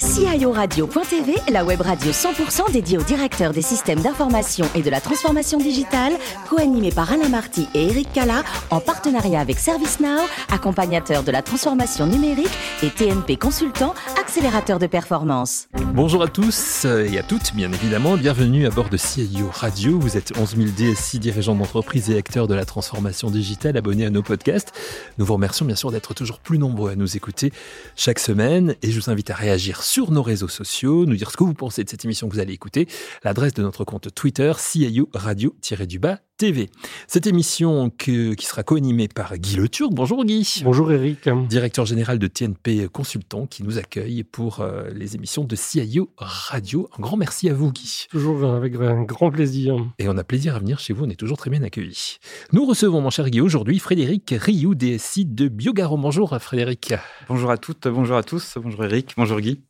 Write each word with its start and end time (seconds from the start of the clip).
guys. 0.00 0.07
CIORadio.tv, 0.18 1.36
la 1.52 1.64
web 1.64 1.80
radio 1.80 2.10
100% 2.10 2.72
dédiée 2.72 2.98
aux 2.98 3.04
directeurs 3.04 3.52
des 3.52 3.62
systèmes 3.62 4.00
d'information 4.00 4.66
et 4.74 4.82
de 4.82 4.90
la 4.90 5.00
transformation 5.00 5.58
digitale, 5.58 6.12
co-animée 6.50 6.90
par 6.90 7.12
Alain 7.12 7.28
Marty 7.28 7.68
et 7.72 7.86
Eric 7.86 8.12
Cala, 8.12 8.42
en 8.70 8.80
partenariat 8.80 9.38
avec 9.38 9.60
ServiceNow, 9.60 10.22
accompagnateur 10.50 11.22
de 11.22 11.30
la 11.30 11.40
transformation 11.40 12.06
numérique 12.06 12.50
et 12.82 12.90
TNP 12.90 13.36
Consultant, 13.36 13.94
accélérateur 14.20 14.80
de 14.80 14.88
performance. 14.88 15.68
Bonjour 15.94 16.24
à 16.24 16.26
tous 16.26 16.84
et 16.84 17.16
à 17.16 17.22
toutes, 17.22 17.54
bien 17.54 17.72
évidemment. 17.72 18.16
Bienvenue 18.16 18.66
à 18.66 18.70
bord 18.70 18.88
de 18.88 18.96
CIO 18.96 19.48
Radio. 19.52 20.00
Vous 20.00 20.16
êtes 20.16 20.36
11 20.36 20.56
000 20.56 20.70
DSI, 20.76 21.20
dirigeants 21.20 21.54
d'entreprise 21.54 22.10
et 22.10 22.18
acteurs 22.18 22.48
de 22.48 22.54
la 22.54 22.64
transformation 22.64 23.30
digitale, 23.30 23.76
abonnés 23.76 24.06
à 24.06 24.10
nos 24.10 24.22
podcasts. 24.22 24.72
Nous 25.18 25.24
vous 25.24 25.34
remercions 25.34 25.64
bien 25.64 25.76
sûr 25.76 25.92
d'être 25.92 26.12
toujours 26.12 26.40
plus 26.40 26.58
nombreux 26.58 26.90
à 26.90 26.96
nous 26.96 27.16
écouter 27.16 27.52
chaque 27.94 28.18
semaine 28.18 28.74
et 28.82 28.90
je 28.90 28.98
vous 28.98 29.10
invite 29.10 29.30
à 29.30 29.34
réagir 29.34 29.82
sur 29.84 30.07
nos 30.10 30.22
réseaux 30.22 30.48
sociaux, 30.48 31.06
nous 31.06 31.16
dire 31.16 31.30
ce 31.30 31.36
que 31.36 31.44
vous 31.44 31.54
pensez 31.54 31.84
de 31.84 31.88
cette 31.88 32.04
émission 32.04 32.28
que 32.28 32.34
vous 32.34 32.40
allez 32.40 32.52
écouter. 32.52 32.88
L'adresse 33.24 33.54
de 33.54 33.62
notre 33.62 33.84
compte 33.84 34.14
Twitter, 34.14 34.52
CIO 34.58 35.08
Radio-du-Bas 35.14 36.20
TV. 36.38 36.70
Cette 37.08 37.26
émission 37.26 37.90
qui 37.90 38.36
sera 38.38 38.62
co-animée 38.62 39.08
par 39.08 39.36
Guy 39.36 39.56
Le 39.56 39.68
Turc. 39.68 39.92
Bonjour 39.92 40.24
Guy. 40.24 40.62
Bonjour 40.62 40.92
Eric. 40.92 41.28
Directeur 41.48 41.84
général 41.84 42.20
de 42.20 42.28
TNP 42.28 42.86
Consultant 42.92 43.46
qui 43.46 43.64
nous 43.64 43.76
accueille 43.76 44.22
pour 44.22 44.60
euh, 44.60 44.88
les 44.94 45.16
émissions 45.16 45.42
de 45.42 45.56
CIO 45.56 46.12
Radio. 46.16 46.88
Un 46.96 47.02
grand 47.02 47.16
merci 47.16 47.48
à 47.48 47.54
vous 47.54 47.72
Guy. 47.72 48.06
Toujours 48.08 48.44
avec 48.44 48.76
un 48.76 49.02
grand 49.02 49.32
plaisir. 49.32 49.84
Et 49.98 50.08
on 50.08 50.16
a 50.16 50.22
plaisir 50.22 50.54
à 50.54 50.60
venir 50.60 50.78
chez 50.78 50.92
vous, 50.92 51.06
on 51.06 51.10
est 51.10 51.16
toujours 51.16 51.38
très 51.38 51.50
bien 51.50 51.64
accueillis. 51.64 52.18
Nous 52.52 52.64
recevons 52.64 53.00
mon 53.00 53.10
cher 53.10 53.28
Guy 53.30 53.40
aujourd'hui 53.40 53.80
Frédéric 53.80 54.32
Rioux, 54.38 54.76
DSI 54.76 55.24
de 55.24 55.48
Biogaron. 55.48 55.98
Bonjour 55.98 56.36
Frédéric. 56.40 56.94
Bonjour 57.28 57.50
à 57.50 57.56
toutes, 57.56 57.88
bonjour 57.88 58.16
à 58.16 58.22
tous, 58.22 58.58
bonjour 58.62 58.84
Eric, 58.84 59.14
bonjour 59.16 59.40
Guy. 59.40 59.60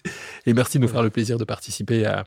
Et 0.45 0.53
merci 0.53 0.79
de 0.79 0.83
nous 0.83 0.89
faire 0.89 1.03
le 1.03 1.11
plaisir 1.11 1.39
de 1.39 1.45
participer 1.45 2.05
à, 2.05 2.27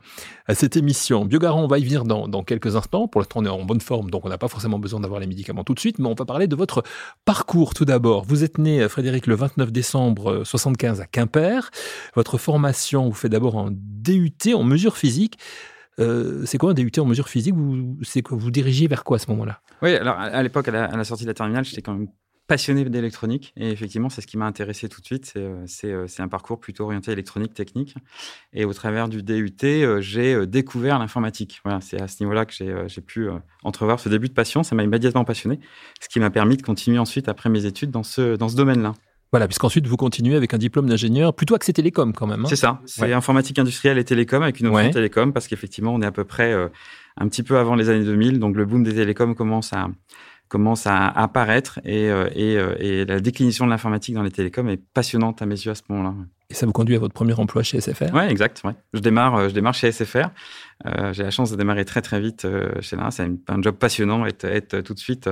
cette 0.56 0.78
émission. 0.78 1.26
Biogaron, 1.26 1.66
on 1.66 1.68
va 1.68 1.78
y 1.78 1.84
venir 1.84 2.06
dans, 2.06 2.28
dans 2.28 2.44
quelques 2.44 2.76
instants. 2.76 3.08
Pour 3.08 3.22
l'instant, 3.22 3.42
on 3.42 3.46
est 3.46 3.50
en 3.50 3.64
bonne 3.64 3.82
forme, 3.82 4.10
donc 4.10 4.26
on 4.26 4.31
n'a 4.32 4.38
pas 4.38 4.48
forcément 4.48 4.80
besoin 4.80 5.00
d'avoir 5.00 5.20
les 5.20 5.28
médicaments 5.28 5.64
tout 5.64 5.74
de 5.74 5.80
suite, 5.80 6.00
mais 6.00 6.08
on 6.08 6.16
va 6.16 6.26
parler 6.26 6.48
de 6.48 6.56
votre 6.56 6.84
parcours 7.26 7.74
tout 7.74 7.86
d'abord. 7.86 8.26
Vous 8.26 8.44
êtes 8.44 8.58
né, 8.58 8.88
Frédéric, 8.90 9.28
le 9.28 9.36
29 9.36 9.72
décembre 9.72 10.44
75 10.44 11.02
à 11.02 11.06
Quimper. 11.06 11.72
Votre 12.16 12.38
formation, 12.38 13.08
vous 13.08 13.16
faites 13.16 13.32
d'abord 13.32 13.58
un 13.58 13.70
DUT 13.72 14.54
en 14.54 14.64
mesure 14.64 14.98
physique. 14.98 15.38
Euh, 16.00 16.44
c'est 16.46 16.58
quoi 16.58 16.72
un 16.72 16.74
DUT 16.74 16.92
en 17.00 17.06
mesure 17.06 17.30
physique? 17.30 17.56
Vous, 17.56 17.98
c'est 18.02 18.26
vous 18.28 18.52
dirigez 18.52 18.88
vers 18.88 19.04
quoi 19.04 19.18
à 19.18 19.20
ce 19.20 19.30
moment-là? 19.32 19.62
Oui, 19.82 19.96
alors 19.96 20.18
à 20.18 20.42
l'époque, 20.42 20.68
à, 20.68 20.96
la 20.96 21.04
sortie 21.04 21.24
de 21.24 21.30
la 21.30 21.34
terminale, 21.34 21.66
j'étais 21.66 21.82
quand 21.82 21.94
même 21.94 22.08
passionné 22.52 22.84
d'électronique 22.84 23.54
et 23.56 23.70
effectivement, 23.72 24.10
c'est 24.10 24.20
ce 24.20 24.28
qui 24.28 24.38
m'a 24.38 24.46
intéressé 24.46 24.90
tout 24.90 25.00
de 25.00 25.06
suite. 25.06 25.26
C'est, 25.68 25.88
euh, 25.88 26.06
euh, 26.06 26.08
un 26.20 26.28
parcours 26.28 26.60
plutôt 26.60 26.84
orienté 26.84 27.10
électronique 27.10 27.54
technique. 27.54 27.96
Et 28.52 28.66
au 28.66 28.74
travers 28.74 29.08
du 29.08 29.24
DUT, 29.24 29.54
euh, 29.64 30.02
j'ai 30.02 30.46
découvert 30.48 31.00
l'informatique. 31.00 31.62
Voilà, 31.64 31.80
c'est 31.80 32.02
à 32.02 32.10
ce 32.10 32.22
niveau-là 32.22 32.46
que 32.46 32.54
j'ai, 32.54 33.02
pu 33.02 33.30
entrevoir 33.64 34.02
ce 34.02 34.10
début 34.10 34.28
de 34.28 34.34
passion. 34.34 34.64
Ça 34.64 34.76
m'a 34.76 34.84
immédiatement 34.84 35.24
passionné, 35.24 35.62
ce 36.02 36.10
qui 36.10 36.20
m'a 36.20 36.30
permis 36.30 36.58
de 36.58 36.62
continuer 36.62 37.00
ensuite 37.00 37.30
après 37.30 37.50
mes 37.50 37.66
études 37.66 37.90
dans 37.90 38.04
ce, 38.04 38.36
dans 38.36 38.50
ce 38.50 38.58
domaine-là. 38.58 38.96
Voilà, 39.32 39.48
puisqu'ensuite 39.48 39.88
vous 39.88 39.96
continuez 39.96 40.36
avec 40.36 40.54
un 40.54 40.58
diplôme 40.58 40.90
d'ingénieur, 40.90 41.34
plutôt 41.34 41.56
axé 41.56 41.72
télécom 41.72 42.12
quand 42.12 42.28
même. 42.28 42.42
Hein. 42.42 42.50
c'est 42.50 42.58
ça, 42.58 42.82
c'est 42.86 43.14
informatique 43.14 43.60
industrielle 43.60 43.98
et 43.98 44.04
télécom 44.04 44.44
avec 44.44 44.60
une 44.60 44.68
option 44.68 44.92
télécom, 44.92 45.32
parce 45.32 45.48
qu'effectivement 45.48 45.94
on 45.94 46.02
est 46.02 46.06
à 46.06 46.12
peu 46.12 46.26
près 46.26 46.54
un 47.16 47.28
petit 47.30 47.44
peu 47.44 47.58
avant 47.58 47.76
les 47.76 47.88
années 47.88 48.04
2000, 48.04 48.40
donc 48.40 48.58
le 48.58 48.66
boom 48.66 48.84
des 48.84 48.94
télécoms 48.94 49.34
commence 49.34 49.72
à, 49.72 49.88
commence 50.52 50.86
à 50.86 51.08
apparaître 51.08 51.80
et, 51.86 52.10
euh, 52.10 52.30
euh, 52.36 52.76
et, 52.78 53.06
la 53.06 53.22
déclinaison 53.22 53.66
de 53.66 53.70
l'informatique 53.70 54.16
dans 54.16 54.22
les 54.22 54.32
télécoms 54.32 54.68
est 54.68 54.84
passionnante 54.94 55.42
à 55.42 55.46
mes 55.46 55.56
yeux 55.56 55.72
à 55.72 55.76
ce 55.76 55.84
moment-là. 55.88 56.14
Et 56.50 56.54
ça 56.54 56.66
vous 56.66 56.74
conduit 56.74 56.98
à 56.98 57.00
votre 57.00 57.14
premier 57.14 57.34
emploi 57.40 57.64
chez 57.64 57.80
SFR 57.80 58.14
Oui, 58.14 58.24
exact. 58.24 58.62
Ouais. 58.66 58.74
Je, 58.94 59.00
démarre, 59.00 59.36
euh, 59.36 59.48
je 59.48 59.54
démarre 59.54 59.74
chez 59.74 59.94
SFR. 59.94 60.30
J'ai 61.14 61.24
la 61.24 61.32
chance 61.32 61.52
de 61.52 61.56
démarrer 61.56 61.86
très 61.86 62.02
très 62.02 62.20
vite 62.20 62.46
chez 62.82 62.98
là. 62.98 63.12
C'est 63.12 63.24
un, 63.24 63.62
job 63.62 63.76
passionnant, 63.78 64.26
être, 64.26 64.44
être 64.44 64.82
tout 64.82 64.94
de 64.94 65.00
suite, 65.00 65.30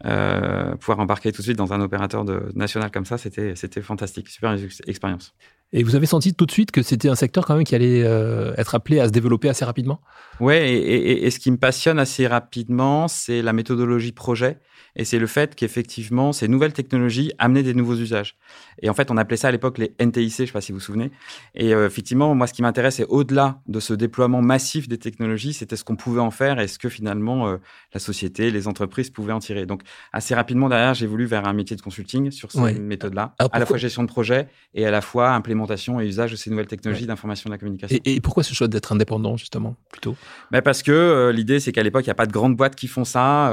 pouvoir 0.00 1.00
embarquer 1.00 1.32
tout 1.32 1.42
de 1.42 1.46
suite 1.46 1.58
dans 1.58 1.74
un 1.74 1.80
opérateur 1.82 2.24
de, 2.24 2.50
national 2.54 2.90
comme 2.90 3.04
ça, 3.04 3.18
c'était 3.18 3.82
fantastique, 3.82 4.28
super 4.28 4.56
expérience. 4.86 5.34
Et 5.76 5.82
vous 5.82 5.94
avez 5.94 6.06
senti 6.06 6.32
tout 6.32 6.46
de 6.46 6.50
suite 6.50 6.70
que 6.70 6.80
c'était 6.80 7.10
un 7.10 7.14
secteur 7.14 7.44
quand 7.44 7.54
même 7.54 7.64
qui 7.64 7.74
allait 7.74 8.02
euh, 8.02 8.54
être 8.56 8.74
appelé 8.74 8.98
à 8.98 9.08
se 9.08 9.12
développer 9.12 9.50
assez 9.50 9.62
rapidement? 9.62 10.00
Ouais, 10.40 10.72
et, 10.72 11.26
et, 11.26 11.30
ce 11.30 11.38
qui 11.38 11.50
me 11.50 11.58
passionne 11.58 11.98
assez 11.98 12.26
rapidement, 12.26 13.08
c'est 13.08 13.42
la 13.42 13.52
méthodologie 13.52 14.12
projet 14.12 14.58
et 14.96 15.04
c'est 15.04 15.18
le 15.18 15.26
fait 15.26 15.54
qu'effectivement, 15.54 16.32
ces 16.32 16.48
nouvelles 16.48 16.72
technologies 16.72 17.30
amenaient 17.38 17.62
des 17.62 17.74
nouveaux 17.74 17.96
usages. 17.96 18.38
Et 18.80 18.88
en 18.88 18.94
fait, 18.94 19.10
on 19.10 19.18
appelait 19.18 19.36
ça 19.36 19.48
à 19.48 19.50
l'époque 19.50 19.76
les 19.76 19.94
NTIC, 20.00 20.34
je 20.34 20.42
ne 20.42 20.46
sais 20.46 20.52
pas 20.52 20.60
si 20.62 20.72
vous 20.72 20.78
vous 20.78 20.84
souvenez. 20.84 21.10
Et 21.54 21.74
euh, 21.74 21.86
effectivement, 21.86 22.34
moi, 22.34 22.46
ce 22.46 22.54
qui 22.54 22.62
m'intéresse, 22.62 22.96
c'est 22.96 23.06
au-delà 23.06 23.60
de 23.66 23.78
ce 23.78 23.92
déploiement 23.92 24.40
massif 24.40 24.88
des 24.88 24.96
technologies, 24.96 25.52
c'était 25.52 25.76
ce 25.76 25.84
qu'on 25.84 25.96
pouvait 25.96 26.22
en 26.22 26.30
faire 26.30 26.58
et 26.58 26.68
ce 26.68 26.78
que 26.78 26.88
finalement 26.88 27.48
euh, 27.48 27.58
la 27.92 28.00
société, 28.00 28.50
les 28.50 28.66
entreprises 28.66 29.10
pouvaient 29.10 29.34
en 29.34 29.40
tirer. 29.40 29.66
Donc, 29.66 29.82
assez 30.14 30.34
rapidement 30.34 30.70
derrière, 30.70 30.94
j'ai 30.94 31.06
voulu 31.06 31.26
vers 31.26 31.46
un 31.46 31.52
métier 31.52 31.76
de 31.76 31.82
consulting 31.82 32.30
sur 32.30 32.50
ces 32.50 32.72
méthodes-là, 32.78 33.34
à 33.38 33.58
la 33.58 33.66
fois 33.66 33.76
gestion 33.76 34.02
de 34.02 34.08
projet 34.08 34.48
et 34.72 34.86
à 34.86 34.90
la 34.90 35.02
fois 35.02 35.32
implémentation 35.32 35.65
et 36.00 36.06
usage 36.06 36.32
de 36.32 36.36
ces 36.36 36.50
nouvelles 36.50 36.66
technologies 36.66 37.06
d'information 37.06 37.48
et 37.48 37.50
de 37.50 37.54
la 37.54 37.58
communication. 37.58 37.98
Et, 38.04 38.20
pourquoi 38.20 38.42
ce 38.42 38.54
choix 38.54 38.68
d'être 38.68 38.92
indépendant, 38.92 39.36
justement, 39.36 39.76
plutôt? 39.90 40.16
Ben 40.50 40.62
Parce 40.62 40.82
que 40.82 40.92
euh, 40.92 41.32
l'idée, 41.32 41.60
c'est 41.60 41.72
qu'à 41.72 41.82
l'époque, 41.82 42.04
il 42.04 42.08
n'y 42.08 42.12
a 42.12 42.16
pas 42.16 42.26
de 42.26 42.32
grandes 42.32 42.56
boîtes 42.56 42.76
qui 42.76 42.88
font 42.88 43.04
ça, 43.04 43.50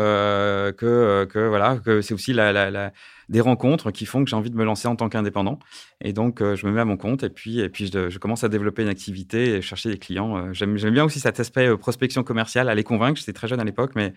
que 0.77 1.25
que 1.29 1.47
voilà, 1.47 1.77
que 1.77 2.01
c'est 2.01 2.13
aussi 2.13 2.33
des 3.29 3.41
rencontres 3.41 3.91
qui 3.91 4.05
font 4.05 4.23
que 4.23 4.29
j'ai 4.29 4.35
envie 4.35 4.49
de 4.49 4.55
me 4.55 4.63
lancer 4.63 4.87
en 4.87 4.95
tant 4.95 5.09
qu'indépendant. 5.09 5.59
Et 6.01 6.13
donc, 6.13 6.41
euh, 6.41 6.55
je 6.55 6.65
me 6.65 6.71
mets 6.71 6.81
à 6.81 6.85
mon 6.85 6.97
compte 6.97 7.23
et 7.23 7.29
puis, 7.29 7.59
et 7.59 7.69
puis 7.69 7.89
je, 7.91 8.17
commence 8.17 8.43
à 8.43 8.49
développer 8.49 8.83
une 8.83 8.89
activité 8.89 9.55
et 9.55 9.61
chercher 9.61 9.89
des 9.89 9.97
clients. 9.97 10.37
Euh, 10.37 10.53
j'aime, 10.53 10.75
bien 10.75 11.03
aussi 11.03 11.19
cet 11.19 11.39
aspect 11.39 11.67
euh, 11.67 11.77
prospection 11.77 12.23
commerciale, 12.23 12.69
les 12.69 12.83
convaincre. 12.83 13.19
J'étais 13.19 13.33
très 13.33 13.47
jeune 13.47 13.59
à 13.59 13.63
l'époque, 13.63 13.93
mais 13.95 14.13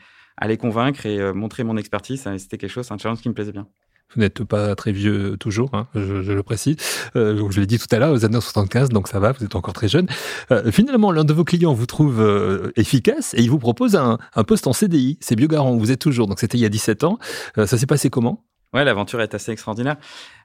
les 0.47 0.56
convaincre 0.59 1.06
et 1.06 1.33
montrer 1.33 1.65
mon 1.65 1.79
expertise, 1.79 2.29
c'était 2.37 2.59
quelque 2.59 2.71
chose, 2.71 2.93
un 2.93 2.99
challenge 2.99 3.23
qui 3.23 3.29
me 3.31 3.35
plaisait 3.35 3.53
bien. 3.53 3.67
Vous 4.15 4.21
n'êtes 4.21 4.44
pas 4.44 4.75
très 4.77 4.93
vieux 4.93 5.37
toujours, 5.39 5.71
hein, 5.72 5.89
je, 5.94 6.33
le 6.33 6.43
précise. 6.43 6.77
Euh, 7.17 7.49
je 7.50 7.61
l'ai 7.61 7.67
dit 7.67 7.78
tout 7.78 7.87
à 7.91 7.99
l'heure, 7.99 8.12
aux 8.12 8.25
années 8.25 8.41
75, 8.41 8.89
donc 8.91 9.09
ça 9.09 9.19
va, 9.19 9.33
vous 9.33 9.44
êtes 9.44 9.56
encore 9.56 9.75
très 9.75 9.89
jeune. 9.89 10.06
Euh, 10.50 10.71
finalement, 10.71 11.11
l'un 11.11 11.25
de 11.25 11.33
vos 11.33 11.44
clients 11.44 11.75
vous 11.75 11.87
trouve 11.87 12.21
euh, 12.21 12.71
efficace 12.77 13.34
et 13.34 13.43
il 13.43 13.50
vous 13.50 13.59
propose 13.59 13.97
un, 13.97 14.19
poste 14.47 14.67
en 14.67 14.72
CDI. 14.72 15.19
C'est 15.21 15.34
Biogarant, 15.34 15.77
vous 15.77 15.91
êtes 15.91 16.00
toujours, 16.00 16.28
donc 16.28 16.39
c'était 16.39 16.56
il 16.56 16.61
y 16.61 16.65
a 16.67 16.69
17 16.69 17.05
ans. 17.05 17.19
ça 17.56 17.67
s'est 17.67 17.87
passé 17.87 18.11
comment? 18.11 18.44
Ouais, 18.72 18.84
l'aventure 18.84 19.21
est 19.21 19.34
assez 19.34 19.53
extraordinaire. 19.53 19.97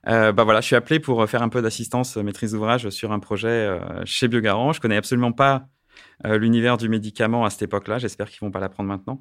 bah 0.05 0.43
voilà, 0.43 0.61
je 0.61 0.65
suis 0.67 0.75
appelé 0.75 0.99
pour 0.99 1.27
faire 1.29 1.43
un 1.43 1.49
peu 1.49 1.61
d'assistance 1.61 2.17
maîtrise 2.17 2.53
d'ouvrage 2.53 2.89
sur 2.89 3.11
un 3.11 3.19
projet 3.19 3.79
chez 4.05 4.27
Biogarant. 4.27 4.73
Je 4.73 4.79
connais 4.79 4.97
absolument 4.97 5.33
pas 5.33 5.67
euh, 6.25 6.37
l'univers 6.37 6.77
du 6.77 6.87
médicament 6.87 7.45
à 7.45 7.49
cette 7.49 7.63
époque-là. 7.63 7.97
J'espère 7.97 8.29
qu'ils 8.29 8.41
vont 8.41 8.51
pas 8.51 8.59
l'apprendre 8.59 8.89
maintenant. 8.89 9.19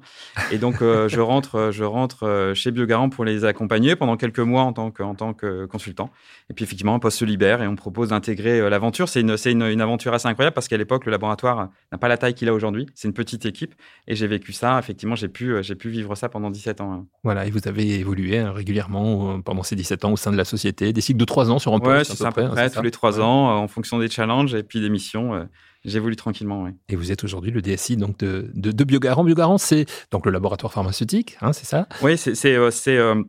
Et 0.51 0.57
donc, 0.57 0.81
euh, 0.81 1.07
je 1.09 1.19
rentre, 1.19 1.55
euh, 1.55 1.71
je 1.71 1.83
rentre 1.83 2.51
chez 2.53 2.71
Biogarant 2.71 3.09
pour 3.09 3.25
les 3.25 3.43
accompagner 3.45 3.95
pendant 3.95 4.17
quelques 4.17 4.39
mois 4.39 4.63
en 4.63 4.73
tant 4.73 4.91
que, 4.91 5.01
en 5.01 5.15
tant 5.15 5.33
que 5.33 5.65
consultant. 5.65 6.11
Et 6.49 6.53
puis, 6.53 6.63
effectivement, 6.63 6.93
un 6.93 6.99
poste 6.99 7.17
se 7.17 7.25
libère 7.25 7.61
et 7.61 7.67
on 7.67 7.75
propose 7.75 8.09
d'intégrer 8.09 8.69
l'aventure. 8.69 9.09
C'est 9.09 9.21
une, 9.21 9.37
c'est 9.37 9.51
une, 9.51 9.63
une, 9.63 9.81
aventure 9.81 10.13
assez 10.13 10.27
incroyable 10.27 10.53
parce 10.53 10.67
qu'à 10.67 10.77
l'époque, 10.77 11.05
le 11.05 11.11
laboratoire 11.11 11.69
n'a 11.91 11.97
pas 11.97 12.07
la 12.07 12.17
taille 12.17 12.35
qu'il 12.35 12.49
a 12.49 12.53
aujourd'hui. 12.53 12.85
C'est 12.93 13.07
une 13.07 13.13
petite 13.13 13.45
équipe 13.45 13.73
et 14.07 14.15
j'ai 14.15 14.27
vécu 14.27 14.53
ça. 14.53 14.77
Effectivement, 14.77 15.15
j'ai 15.15 15.29
pu, 15.29 15.55
j'ai 15.63 15.75
pu 15.75 15.89
vivre 15.89 16.13
ça 16.15 16.29
pendant 16.29 16.51
17 16.51 16.81
ans. 16.81 16.93
Hein. 16.93 17.05
Voilà. 17.23 17.47
Et 17.47 17.51
vous 17.51 17.67
avez 17.67 17.99
évolué 17.99 18.37
hein, 18.37 18.51
régulièrement 18.51 19.41
pendant 19.41 19.63
ces 19.63 19.75
17 19.75 20.05
ans 20.05 20.11
au 20.11 20.17
sein 20.17 20.31
de 20.31 20.37
la 20.37 20.45
société. 20.45 20.93
Des 20.93 21.01
cycles 21.01 21.19
de 21.19 21.25
3 21.25 21.49
ans 21.49 21.57
sur 21.57 21.73
un 21.73 21.79
poste. 21.79 22.11
Ouais, 22.11 22.15
c'est 22.15 22.25
à 22.25 22.31
peu 22.31 22.47
près, 22.47 22.69
tous 22.69 22.83
les 22.83 22.91
3 22.91 23.19
ans 23.21 23.57
en 23.57 23.67
fonction 23.67 23.97
des 23.97 24.09
challenges 24.09 24.53
et 24.53 24.63
puis 24.63 24.81
des 24.81 24.89
missions. 24.89 25.47
J'évolue 25.83 26.15
tranquillement, 26.15 26.63
oui. 26.63 26.71
Et 26.89 26.95
vous 26.95 27.11
êtes 27.11 27.23
aujourd'hui 27.23 27.51
le 27.51 27.61
DSI 27.61 27.97
donc 27.97 28.19
de, 28.19 28.51
de, 28.53 28.71
de 28.71 28.83
Biogarant. 28.83 29.23
Biogarant, 29.23 29.57
c'est 29.57 29.85
donc 30.11 30.25
le 30.25 30.31
laboratoire 30.31 30.71
pharmaceutique, 30.71 31.37
hein, 31.41 31.53
c'est 31.53 31.65
ça? 31.65 31.87
Oui, 32.03 32.17
c'est 32.17 32.55
euh, 32.55 32.69
euh, 32.87 33.23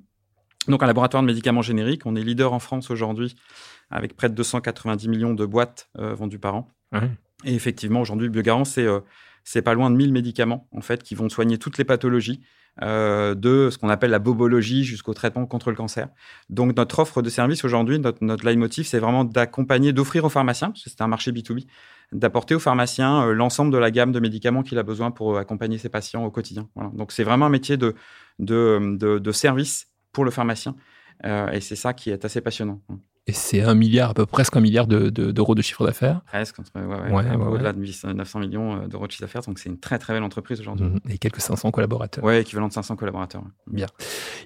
donc 0.68 0.82
un 0.82 0.86
laboratoire 0.86 1.22
de 1.22 1.26
médicaments 1.26 1.62
génériques. 1.62 2.04
On 2.04 2.14
est 2.14 2.22
leader 2.22 2.52
en 2.52 2.58
France 2.58 2.90
aujourd'hui 2.90 3.34
avec 3.90 4.16
près 4.16 4.28
de 4.28 4.34
290 4.34 5.08
millions 5.08 5.34
de 5.34 5.46
boîtes 5.46 5.88
euh, 5.98 6.14
vendues 6.14 6.38
par 6.38 6.54
an. 6.54 6.68
Et 7.44 7.54
effectivement, 7.54 8.02
aujourd'hui, 8.02 8.28
Biogarant, 8.28 8.64
c'est 8.64 8.86
c'est 9.44 9.62
pas 9.62 9.74
loin 9.74 9.90
de 9.90 9.96
1000 9.96 10.12
médicaments 10.12 10.68
en 10.72 10.82
fait 10.82 11.02
qui 11.02 11.14
vont 11.14 11.28
soigner 11.30 11.56
toutes 11.56 11.78
les 11.78 11.84
pathologies. 11.84 12.42
de 12.80 13.68
ce 13.70 13.78
qu'on 13.78 13.88
appelle 13.88 14.10
la 14.10 14.18
bobologie 14.18 14.84
jusqu'au 14.84 15.14
traitement 15.14 15.46
contre 15.46 15.70
le 15.70 15.76
cancer. 15.76 16.08
Donc 16.50 16.76
notre 16.76 16.98
offre 16.98 17.22
de 17.22 17.30
service 17.30 17.64
aujourd'hui, 17.64 17.98
notre, 17.98 18.22
notre 18.22 18.44
leitmotiv, 18.44 18.86
c'est 18.86 18.98
vraiment 18.98 19.24
d'accompagner, 19.24 19.94
d'offrir 19.94 20.24
aux 20.26 20.28
pharmaciens, 20.28 20.72
c'est 20.76 21.00
un 21.00 21.08
marché 21.08 21.32
B2B, 21.32 21.64
d'apporter 22.12 22.54
au 22.54 22.58
pharmacien 22.58 23.26
euh, 23.26 23.32
l'ensemble 23.32 23.72
de 23.72 23.78
la 23.78 23.90
gamme 23.90 24.12
de 24.12 24.20
médicaments 24.20 24.62
qu'il 24.62 24.78
a 24.78 24.82
besoin 24.82 25.10
pour 25.10 25.34
euh, 25.36 25.40
accompagner 25.40 25.78
ses 25.78 25.88
patients 25.88 26.24
au 26.24 26.30
quotidien. 26.30 26.68
Donc 26.94 27.12
c'est 27.12 27.24
vraiment 27.24 27.46
un 27.46 27.50
métier 27.50 27.76
de, 27.76 27.94
de, 28.38 28.96
de, 28.98 29.32
service 29.32 29.88
pour 30.12 30.24
le 30.24 30.30
pharmacien. 30.30 30.76
Euh, 31.24 31.50
et 31.50 31.60
c'est 31.60 31.76
ça 31.76 31.94
qui 31.94 32.10
est 32.10 32.24
assez 32.24 32.40
passionnant. 32.40 32.80
Et 33.28 33.32
c'est 33.32 33.60
un 33.60 33.74
milliard, 33.74 34.10
à 34.10 34.14
peu 34.14 34.26
près 34.26 34.42
presque 34.42 34.56
un 34.56 34.60
milliard 34.60 34.88
d'euros 34.88 35.54
de, 35.54 35.58
de, 35.58 35.62
chiffre 35.62 35.86
d'affaires. 35.86 36.22
Presque, 36.26 36.56
au-delà 36.58 37.72
de 37.72 38.12
900 38.12 38.40
millions 38.40 38.82
euh, 38.82 38.86
d'euros 38.88 39.06
de 39.06 39.12
chiffre 39.12 39.22
d'affaires. 39.22 39.42
Donc 39.42 39.60
c'est 39.60 39.68
une 39.68 39.78
très 39.78 40.00
très 40.00 40.12
belle 40.12 40.24
entreprise 40.24 40.60
aujourd'hui. 40.60 40.86
Mhm. 40.86 40.98
Et 41.08 41.18
quelques 41.18 41.40
500 41.40 41.70
collaborateurs. 41.70 42.24
Oui, 42.24 42.34
équivalent 42.38 42.66
de 42.66 42.72
500 42.72 42.96
collaborateurs. 42.96 43.44
Bien. 43.68 43.86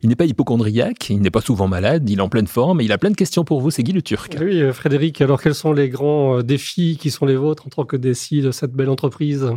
Il 0.03 0.11
n'est 0.11 0.15
pas 0.15 0.27
hypochondriaque, 0.27 1.09
il 1.09 1.23
n'est 1.23 1.31
pas 1.31 1.41
souvent 1.41 1.69
malade, 1.69 2.09
il 2.11 2.19
est 2.19 2.23
en 2.23 2.29
pleine 2.29 2.47
forme 2.47 2.83
et 2.83 2.85
il 2.85 2.93
a 2.93 2.99
plein 2.99 3.11
de 3.11 3.17
questions 3.17 3.45
pour 3.45 3.63
vous. 3.63 3.71
C'est 3.71 3.83
Guy 3.83 3.93
le 3.93 4.03
Turc. 4.03 4.37
Oui, 4.39 4.61
euh, 4.61 4.75
Frédéric, 4.75 5.23
alors 5.23 5.41
quels 5.41 5.55
sont 5.55 5.73
les 5.73 5.89
grands 5.89 6.39
euh, 6.39 6.43
défis 6.43 6.99
qui 7.01 7.11
sont 7.11 7.25
les 7.25 7.37
vôtres 7.37 7.67
en 7.67 7.71
tant 7.71 7.87
que 7.87 7.97
DSI 7.97 8.43
de 8.43 8.51
cette 8.51 8.73
belle 8.73 8.91
entreprise? 8.91 9.51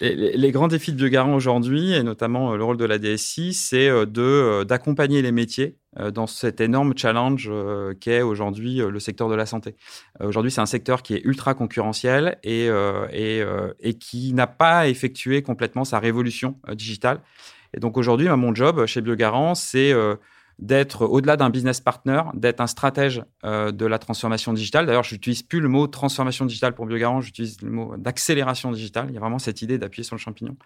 Les, 0.00 0.52
grands 0.52 0.68
défis 0.68 0.92
de 0.92 0.96
Biogarant 0.96 1.34
aujourd'hui, 1.34 1.92
et 1.92 2.02
notamment 2.02 2.52
euh, 2.52 2.56
le 2.56 2.64
rôle 2.64 2.76
de 2.76 2.84
la 2.84 2.98
DSI, 2.98 3.52
c'est 3.52 3.88
euh, 3.88 4.06
euh, 4.16 4.64
d'accompagner 4.64 5.22
les 5.22 5.32
métiers 5.32 5.76
dans 6.14 6.28
cet 6.28 6.60
énorme 6.60 6.92
challenge 6.96 7.50
qu'est 7.98 8.22
aujourd'hui 8.22 8.76
le 8.76 9.00
secteur 9.00 9.28
de 9.28 9.34
la 9.34 9.46
santé. 9.46 9.74
Aujourd'hui, 10.20 10.52
c'est 10.52 10.60
un 10.60 10.66
secteur 10.66 11.02
qui 11.02 11.14
est 11.14 11.22
ultra 11.24 11.54
concurrentiel 11.54 12.38
et, 12.44 12.68
et, 13.12 13.42
et 13.80 13.94
qui 13.94 14.32
n'a 14.32 14.46
pas 14.46 14.86
effectué 14.86 15.42
complètement 15.42 15.84
sa 15.84 15.98
révolution 15.98 16.56
digitale. 16.72 17.20
Et 17.74 17.80
donc 17.80 17.96
aujourd'hui, 17.96 18.28
mon 18.28 18.54
job 18.54 18.86
chez 18.86 19.00
Biogarant, 19.00 19.56
c'est 19.56 19.92
d'être 20.58 21.06
au-delà 21.06 21.36
d'un 21.36 21.50
business 21.50 21.80
partner, 21.80 22.22
d'être 22.34 22.60
un 22.60 22.66
stratège 22.66 23.22
euh, 23.44 23.70
de 23.70 23.86
la 23.86 23.98
transformation 23.98 24.52
digitale. 24.52 24.86
D'ailleurs, 24.86 25.04
je 25.04 25.14
n'utilise 25.14 25.42
plus 25.42 25.60
le 25.60 25.68
mot 25.68 25.86
transformation 25.86 26.46
digitale 26.46 26.74
pour 26.74 26.86
Biogarant, 26.86 27.20
j'utilise 27.20 27.62
le 27.62 27.70
mot 27.70 27.96
d'accélération 27.96 28.72
digitale. 28.72 29.06
Il 29.08 29.14
y 29.14 29.16
a 29.16 29.20
vraiment 29.20 29.38
cette 29.38 29.62
idée 29.62 29.78
d'appuyer 29.78 30.02
sur 30.02 30.16
le 30.16 30.20
champignon. 30.20 30.56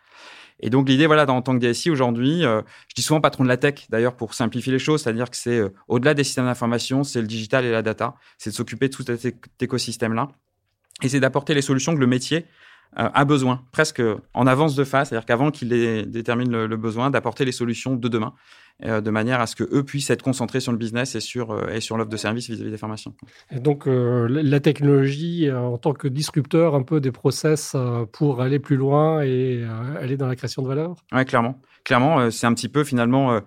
Et 0.61 0.71
donc 0.71 0.89
l'idée, 0.89 1.07
voilà, 1.07 1.29
en 1.31 1.43
tant 1.43 1.59
que 1.59 1.59
DSI 1.59 1.91
aujourd'hui, 1.91 2.45
euh, 2.45 2.63
je 2.89 2.95
dis 2.95 3.03
souvent 3.03 3.21
patron 3.21 3.45
de 3.45 3.49
la 3.49 3.59
tech, 3.59 3.87
d'ailleurs 3.91 4.17
pour 4.17 4.33
simplifier 4.33 4.73
les 4.73 4.79
choses, 4.79 5.03
c'est-à-dire 5.03 5.29
que 5.29 5.37
c'est 5.37 5.59
euh, 5.59 5.75
au-delà 5.89 6.15
des 6.15 6.25
systèmes 6.25 6.47
d'information, 6.47 7.05
c'est 7.05 7.21
le 7.21 7.27
digital 7.27 7.65
et 7.67 7.71
la 7.71 7.83
data, 7.83 8.15
c'est 8.39 8.51
de 8.51 8.55
s'occuper 8.55 8.89
de 8.89 8.95
tout 8.95 9.05
cet 9.05 9.37
écosystème-là, 9.61 10.29
et 11.03 11.09
c'est 11.11 11.21
d'apporter 11.21 11.53
les 11.53 11.63
solutions 11.63 11.95
que 11.95 12.01
le 12.01 12.07
métier 12.07 12.47
a 12.95 13.25
besoin, 13.25 13.65
presque 13.73 14.03
en 14.35 14.47
avance 14.47 14.75
de 14.75 14.85
phase, 14.85 15.09
c'est-à-dire 15.09 15.25
qu'avant 15.25 15.51
qu'il 15.51 15.71
détermine 16.11 16.67
le 16.67 16.77
besoin, 16.77 17.09
d'apporter 17.09 17.47
les 17.47 17.53
solutions 17.53 17.97
de 17.97 18.07
demain. 18.07 18.35
Euh, 18.85 19.01
de 19.01 19.11
manière 19.11 19.41
à 19.41 19.47
ce 19.47 19.55
que 19.55 19.65
eux 19.73 19.85
puissent 19.85 20.11
être 20.11 20.23
concentrés 20.23 20.59
sur 20.59 20.73
le 20.73 20.79
business 20.79 21.15
et 21.15 21.21
sur, 21.21 21.53
euh, 21.53 21.69
et 21.69 21.81
sur 21.81 21.97
l'offre 21.97 22.11
de 22.11 22.17
service 22.17 22.51
vis-à-vis 22.51 22.71
des 22.71 22.77
formations. 22.77 23.15
Et 23.53 23.61
donc, 23.61 23.87
euh, 23.87 24.27
la 24.29 24.59
technologie 24.59 25.51
en 25.53 25.79
tant 25.79 25.93
que 25.93 26.09
disrupteur 26.09 26.75
un 26.75 26.83
peu 26.83 27.01
des 27.01 27.13
process 27.13 27.77
pour 28.13 28.41
aller 28.41 28.59
plus 28.59 28.77
loin 28.77 29.23
et 29.23 29.65
aller 30.01 30.17
dans 30.17 30.27
la 30.27 30.35
création 30.35 30.63
de 30.63 30.69
valeur? 30.69 30.97
Oui, 31.13 31.25
clairement. 31.25 31.61
Clairement, 31.85 32.31
c'est 32.31 32.47
un 32.47 32.55
petit 32.55 32.69
peu 32.69 32.85
finalement 32.85 33.41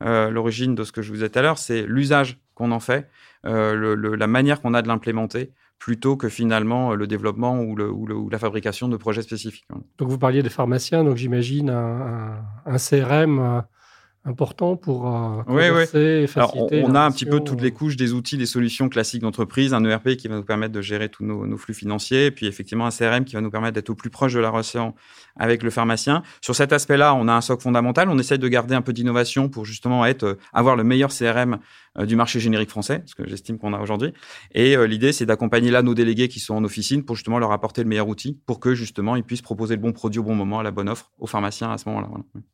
l'origine 0.00 0.74
de 0.74 0.84
ce 0.84 0.92
que 0.92 1.02
je 1.02 1.08
vous 1.08 1.16
disais 1.16 1.28
tout 1.28 1.38
à 1.38 1.42
l'heure, 1.42 1.58
c'est 1.58 1.82
l'usage 1.86 2.38
qu'on 2.54 2.70
en 2.70 2.80
fait, 2.80 3.08
la 3.44 4.26
manière 4.26 4.60
qu'on 4.60 4.74
a 4.74 4.82
de 4.82 4.88
l'implémenter 4.88 5.52
plutôt 5.78 6.16
que 6.16 6.28
finalement 6.28 6.94
le 6.94 7.06
développement 7.06 7.60
ou, 7.60 7.76
le, 7.76 7.90
ou, 7.90 8.28
la 8.28 8.38
fabrication 8.38 8.88
de 8.88 8.96
projets 8.96 9.22
spécifiques. 9.22 9.66
Donc 9.98 10.08
vous 10.08 10.18
parliez 10.18 10.42
des 10.42 10.48
pharmaciens, 10.48 11.04
donc 11.04 11.16
j'imagine 11.16 11.70
un, 11.70 12.42
un, 12.66 12.76
CRM 12.78 13.62
important 14.24 14.76
pour 14.76 15.06
euh, 15.06 15.42
oui, 15.46 15.64
oui. 15.70 16.26
Alors, 16.36 16.54
on, 16.56 16.94
a 16.94 17.00
un 17.00 17.10
petit 17.10 17.24
peu 17.24 17.40
toutes 17.40 17.62
les 17.62 17.70
couches 17.70 17.96
des 17.96 18.12
outils, 18.12 18.36
des 18.36 18.46
solutions 18.46 18.88
classiques 18.88 19.22
d'entreprise, 19.22 19.72
un 19.72 19.84
ERP 19.84 20.16
qui 20.16 20.28
va 20.28 20.36
nous 20.36 20.44
permettre 20.44 20.72
de 20.72 20.82
gérer 20.82 21.08
tous 21.08 21.24
nos, 21.24 21.56
flux 21.56 21.74
financiers, 21.74 22.26
et 22.26 22.30
puis 22.30 22.46
effectivement 22.46 22.86
un 22.86 22.90
CRM 22.90 23.24
qui 23.24 23.34
va 23.34 23.40
nous 23.40 23.50
permettre 23.50 23.74
d'être 23.74 23.90
au 23.90 23.94
plus 23.94 24.10
proche 24.10 24.34
de 24.34 24.40
la 24.40 24.50
relation 24.50 24.94
avec 25.36 25.62
le 25.62 25.70
pharmacien. 25.70 26.22
Sur 26.40 26.54
cet 26.54 26.72
aspect-là, 26.72 27.14
on 27.14 27.28
a 27.28 27.32
un 27.32 27.40
socle 27.40 27.62
fondamental. 27.62 28.08
On 28.08 28.18
essaie 28.18 28.38
de 28.38 28.48
garder 28.48 28.74
un 28.74 28.82
peu 28.82 28.92
d'innovation 28.92 29.48
pour 29.48 29.64
justement 29.64 30.04
être, 30.04 30.24
euh, 30.24 30.38
avoir 30.52 30.76
le 30.76 30.84
meilleur 30.84 31.10
CRM 31.10 31.58
du 32.06 32.16
marché 32.16 32.40
générique 32.40 32.70
français, 32.70 33.02
ce 33.06 33.14
que 33.14 33.28
j'estime 33.28 33.58
qu'on 33.58 33.72
a 33.72 33.80
aujourd'hui. 33.80 34.12
Et 34.54 34.76
euh, 34.76 34.86
l'idée, 34.86 35.12
c'est 35.12 35.26
d'accompagner 35.26 35.70
là 35.70 35.82
nos 35.82 35.94
délégués 35.94 36.28
qui 36.28 36.40
sont 36.40 36.54
en 36.54 36.64
officine 36.64 37.04
pour 37.04 37.16
justement 37.16 37.38
leur 37.38 37.52
apporter 37.52 37.82
le 37.82 37.88
meilleur 37.88 38.08
outil 38.08 38.38
pour 38.46 38.60
que 38.60 38.74
justement 38.74 39.16
ils 39.16 39.24
puissent 39.24 39.42
proposer 39.42 39.74
le 39.76 39.80
bon 39.80 39.92
produit 39.92 40.20
au 40.20 40.24
bon 40.24 40.34
moment, 40.34 40.62
la 40.62 40.70
bonne 40.70 40.88
offre 40.88 41.10
aux 41.18 41.26
pharmaciens 41.26 41.70
à 41.70 41.78
ce 41.78 41.88
moment-là. 41.88 42.08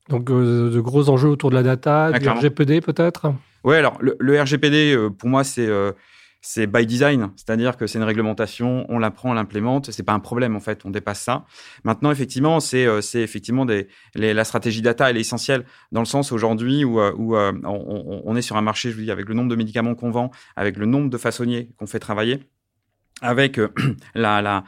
Donc 0.08 0.30
de 0.30 0.80
gros 0.80 1.08
enjeux 1.08 1.28
autour 1.28 1.50
de 1.50 1.54
la 1.54 1.62
data, 1.62 2.12
du 2.12 2.28
RGPD 2.28 2.80
peut-être? 2.80 3.32
Oui, 3.64 3.76
alors 3.76 3.98
le, 4.00 4.40
RGPD, 4.40 5.08
pour 5.18 5.28
moi, 5.28 5.44
c'est 5.44 5.68
c'est 6.46 6.66
by 6.66 6.84
design, 6.84 7.30
c'est-à-dire 7.36 7.78
que 7.78 7.86
c'est 7.86 7.98
une 7.98 8.04
réglementation, 8.04 8.84
on 8.90 8.98
l'apprend, 8.98 9.30
on 9.30 9.32
l'implémente, 9.32 9.90
c'est 9.90 10.02
pas 10.02 10.12
un 10.12 10.20
problème 10.20 10.56
en 10.56 10.60
fait, 10.60 10.84
on 10.84 10.90
dépasse 10.90 11.20
ça. 11.20 11.46
Maintenant, 11.84 12.10
effectivement, 12.10 12.60
c'est 12.60 12.84
euh, 12.84 13.00
effectivement 13.14 13.64
des, 13.64 13.88
la 14.14 14.44
stratégie 14.44 14.82
data, 14.82 15.08
elle 15.08 15.16
est 15.16 15.22
essentielle 15.22 15.64
dans 15.90 16.02
le 16.02 16.06
sens 16.06 16.32
aujourd'hui 16.32 16.84
où, 16.84 17.00
euh, 17.00 17.14
où 17.16 17.34
euh, 17.34 17.52
on, 17.64 18.22
on, 18.26 18.36
est 18.36 18.42
sur 18.42 18.58
un 18.58 18.62
marché, 18.62 18.90
je 18.90 18.96
vous 18.96 19.02
dis, 19.04 19.10
avec 19.10 19.26
le 19.26 19.34
nombre 19.34 19.48
de 19.48 19.56
médicaments 19.56 19.94
qu'on 19.94 20.10
vend, 20.10 20.30
avec 20.54 20.76
le 20.76 20.84
nombre 20.84 21.08
de 21.08 21.16
façonniers 21.16 21.70
qu'on 21.78 21.86
fait 21.86 21.98
travailler 21.98 22.40
avec 23.22 23.58
euh, 23.58 23.68
la, 24.14 24.64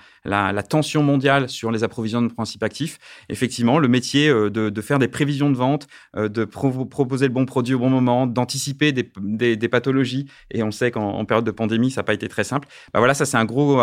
tension 0.68 1.02
mondiale 1.02 1.48
sur 1.48 1.70
les 1.70 1.84
approvisionnements 1.84 2.28
de 2.28 2.34
principes 2.34 2.62
actifs, 2.62 2.98
effectivement, 3.28 3.78
le 3.78 3.88
métier 3.88 4.28
euh, 4.28 4.50
de, 4.50 4.80
faire 4.80 4.98
des 4.98 5.08
prévisions 5.08 5.50
de 5.50 5.56
vente, 5.56 5.86
euh, 6.16 6.28
de 6.28 6.44
proposer 6.44 7.26
le 7.26 7.32
bon 7.32 7.44
produit 7.44 7.74
au 7.74 7.78
bon 7.78 7.90
moment, 7.90 8.26
d'anticiper 8.26 8.92
des, 8.92 9.68
pathologies, 9.68 10.26
et 10.50 10.62
on 10.62 10.70
sait 10.70 10.90
qu'en 10.90 11.24
période 11.24 11.44
de 11.44 11.50
pandémie, 11.50 11.90
ça 11.90 12.00
n'a 12.00 12.04
pas 12.04 12.14
été 12.14 12.28
très 12.28 12.44
simple. 12.44 12.68
Bah 12.94 13.00
voilà, 13.00 13.14
ça 13.14 13.24
c'est 13.24 13.36
un 13.36 13.44
gros, 13.44 13.80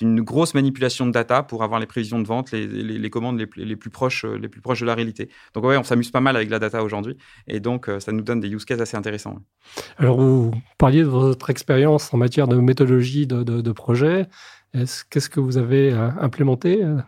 une 0.00 0.20
grosse 0.20 0.54
manipulation 0.54 1.06
de 1.06 1.10
data 1.10 1.42
pour 1.42 1.64
avoir 1.64 1.80
les 1.80 1.86
prévisions 1.86 2.20
de 2.20 2.26
vente, 2.26 2.52
les, 2.52 3.10
commandes 3.10 3.38
les, 3.56 3.76
plus 3.76 3.90
proches, 3.90 4.24
les 4.24 4.48
plus 4.48 4.60
proches 4.60 4.80
de 4.80 4.86
la 4.86 4.94
réalité. 4.94 5.28
Donc 5.54 5.64
ouais, 5.64 5.76
on 5.76 5.82
s'amuse 5.82 6.10
pas 6.10 6.20
mal 6.20 6.36
avec 6.36 6.48
la 6.48 6.58
data 6.58 6.82
aujourd'hui, 6.84 7.16
et 7.48 7.58
donc 7.58 7.90
ça 7.98 8.12
nous 8.12 8.22
donne 8.22 8.40
des 8.40 8.48
use 8.48 8.64
cases 8.64 8.80
assez 8.80 8.96
intéressants. 8.96 9.36
Alors 9.98 10.20
vous 10.20 10.52
parliez 10.78 11.00
de 11.00 11.08
votre 11.08 11.50
expérience 11.50 12.14
en 12.14 12.18
matière 12.18 12.46
de 12.46 12.56
méthodologie 12.56 13.26
de 13.26 13.72
projet 13.72 13.95
Qu'est-ce 15.10 15.30
que 15.30 15.40
vous 15.40 15.56
avez 15.56 15.92
euh, 15.92 16.10
implémenté 16.20 16.82
euh, 16.82 16.98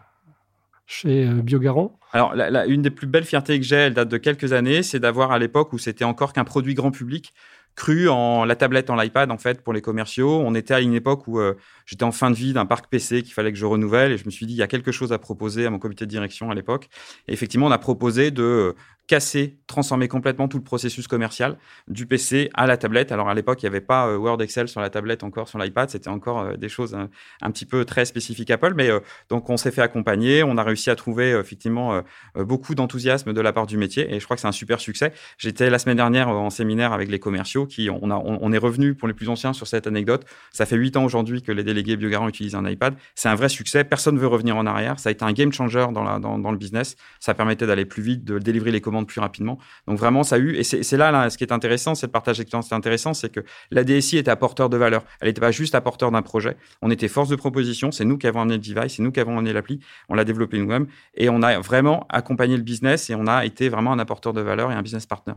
chez 0.87 1.26
euh, 1.26 1.43
Biogarant 1.43 1.99
Alors, 2.12 2.35
une 2.67 2.82
des 2.82 2.90
plus 2.90 3.06
belles 3.06 3.25
fiertés 3.25 3.58
que 3.61 3.67
j'ai, 3.67 3.76
elle 3.76 3.94
date 3.94 4.08
de 4.08 4.17
quelques 4.17 4.52
années, 4.52 4.82
c'est 4.82 5.00
d'avoir 5.00 5.32
à 5.32 5.38
l'époque 5.38 5.73
où 5.73 5.79
c'était 5.79 6.05
encore 6.05 6.32
qu'un 6.32 6.44
produit 6.44 6.75
grand 6.75 6.90
public, 6.90 7.35
cru 7.78 8.08
en 8.08 8.44
la 8.44 8.56
tablette, 8.56 8.90
en 8.90 8.96
l'iPad, 8.96 9.30
en 9.30 9.38
fait, 9.38 9.62
pour 9.62 9.72
les 9.72 9.80
commerciaux. 9.80 10.42
On 10.44 10.54
était 10.54 10.75
à 10.75 10.80
une 10.80 10.94
époque 10.94 11.26
où 11.28 11.40
j'étais 11.86 12.04
en 12.04 12.12
fin 12.12 12.30
de 12.30 12.36
vie 12.36 12.52
d'un 12.52 12.66
parc 12.66 12.88
PC 12.90 13.22
qu'il 13.22 13.32
fallait 13.32 13.52
que 13.52 13.58
je 13.58 13.64
renouvelle 13.64 14.12
et 14.12 14.19
je 14.19 14.26
me 14.26 14.30
suis 14.30 14.46
dit, 14.46 14.54
il 14.54 14.58
y 14.58 14.62
a 14.62 14.66
quelque 14.66 14.92
chose 14.92 15.12
à 15.12 15.19
proposer 15.19 15.64
à 15.64 15.70
mon 15.70 15.78
comité 15.78 16.04
de 16.04 16.10
direction 16.10 16.50
à 16.50 16.54
l'époque. 16.54 16.88
Et 17.28 17.32
effectivement, 17.32 17.66
on 17.66 17.70
a 17.70 17.78
proposé 17.78 18.30
de 18.30 18.75
casser, 19.08 19.56
transformer 19.66 20.06
complètement 20.06 20.48
tout 20.48 20.58
le 20.58 20.62
processus 20.62 21.08
commercial 21.08 21.58
du 21.88 22.06
PC 22.06 22.50
à 22.54 22.66
la 22.66 22.76
tablette. 22.76 23.10
Alors 23.10 23.28
à 23.28 23.34
l'époque, 23.34 23.62
il 23.62 23.64
n'y 23.64 23.69
avait 23.69 23.80
pas 23.80 24.06
euh, 24.06 24.19
Word, 24.19 24.40
Excel 24.42 24.69
sur 24.69 24.82
la 24.82 24.90
tablette 24.90 25.25
encore 25.25 25.48
sur 25.48 25.58
l'iPad, 25.58 25.88
c'était 25.88 26.10
encore 26.10 26.40
euh, 26.40 26.56
des 26.56 26.69
choses 26.69 26.94
un, 26.94 27.50
petit 27.50 27.64
peu 27.64 27.86
très 27.86 28.04
spécifiques 28.04 28.50
Apple, 28.50 28.75
mais 28.76 28.90
euh, 28.90 29.00
donc 29.30 29.48
on 29.48 29.56
s'est 29.56 29.70
fait 29.70 29.80
accompagner, 29.80 30.42
on 30.42 30.58
a 30.58 30.62
réussi 30.62 30.90
à 30.90 30.94
trouver 30.94 31.30
effectivement 31.30 32.02
beaucoup 32.36 32.75
d'enthousiasme 32.75 33.32
de 33.32 33.40
la 33.40 33.52
part 33.54 33.66
du 33.66 33.78
métier 33.78 34.14
et 34.14 34.20
je 34.20 34.25
crois 34.25 34.36
que 34.36 34.42
c'est 34.42 34.48
un 34.48 34.52
super 34.52 34.78
succès. 34.78 35.12
J'étais 35.38 35.70
la 35.70 35.78
semaine 35.78 35.96
dernière 35.96 36.28
en 36.28 36.50
séminaire 36.50 36.92
avec 36.92 37.08
les 37.08 37.19
commerciaux 37.19 37.66
on, 37.90 38.52
est 38.52 38.58
revenu 38.58 38.94
pour 38.94 39.08
les 39.08 39.14
plus 39.14 39.28
anciens 39.28 39.52
sur 39.52 39.66
cette 39.66 39.86
anecdote. 39.86 40.24
Ça 40.52 40.66
fait 40.66 40.76
huit 40.76 40.96
ans 40.96 41.04
aujourd'hui 41.04 41.42
que 41.42 41.52
les 41.52 41.64
délégués 41.64 41.96
Biogarant 41.96 42.28
utilisent 42.28 42.54
un 42.54 42.66
iPad. 42.66 42.94
C'est 43.14 43.28
un 43.28 43.34
vrai 43.34 43.48
succès. 43.48 43.84
Personne 43.84 44.14
ne 44.14 44.20
veut 44.20 44.26
revenir 44.26 44.56
en 44.56 44.66
arrière. 44.66 44.98
Ça 44.98 45.08
a 45.08 45.12
été 45.12 45.24
un 45.24 45.32
game 45.32 45.52
changer 45.52 45.87
dans, 45.92 46.50
le 46.50 46.56
business. 46.56 46.96
Ça 47.20 47.34
permettait 47.34 47.66
d'aller 47.66 47.84
plus 47.84 48.02
vite, 48.02 48.25
de 48.25 48.38
délivrer 48.38 48.70
les 48.70 48.80
commandes 48.80 49.06
plus 49.06 49.20
rapidement. 49.20 49.58
Donc 49.87 49.98
vraiment, 49.98 50.22
ça 50.22 50.37
a 50.37 50.38
eu, 50.38 50.56
et 50.56 50.64
c'est 50.64 50.96
là, 50.96 51.30
ce 51.30 51.38
qui 51.38 51.44
est 51.44 51.52
intéressant, 51.52 51.94
c'est 51.94 52.06
le 52.06 52.12
partage 52.12 52.38
d'expérience 52.38 52.72
intéressant, 52.72 53.14
c'est 53.14 53.30
que 53.30 53.40
la 53.70 53.84
DSI 53.84 54.18
était 54.18 54.30
apporteur 54.30 54.68
de 54.68 54.76
valeur. 54.76 55.04
Elle 55.20 55.28
n'était 55.28 55.40
pas 55.40 55.50
juste 55.50 55.75
apporteur 55.75 56.10
d'un 56.10 56.22
projet. 56.22 56.56
On 56.82 56.90
était 56.90 57.08
force 57.08 57.28
de 57.28 57.37
proposition. 57.37 57.90
C'est 57.90 58.04
nous 58.04 58.18
qui 58.18 58.26
avons 58.26 58.40
amené 58.40 58.56
le 58.56 58.62
device, 58.62 58.96
c'est 58.96 59.02
nous 59.02 59.12
qui 59.12 59.20
avons 59.20 59.38
amené 59.38 59.52
l'appli. 59.52 59.80
On 60.08 60.14
l'a 60.14 60.25
développé 60.25 60.58
nous-mêmes 60.58 60.87
et 61.14 61.28
on 61.28 61.42
a 61.42 61.58
vraiment 61.60 62.06
accompagné 62.08 62.56
le 62.56 62.62
business 62.62 63.10
et 63.10 63.14
on 63.14 63.26
a 63.26 63.44
été 63.44 63.68
vraiment 63.68 63.92
un 63.92 63.98
apporteur 63.98 64.32
de 64.32 64.40
valeur 64.40 64.70
et 64.70 64.75
un 64.75 64.82
business 64.82 65.06
partner. 65.06 65.34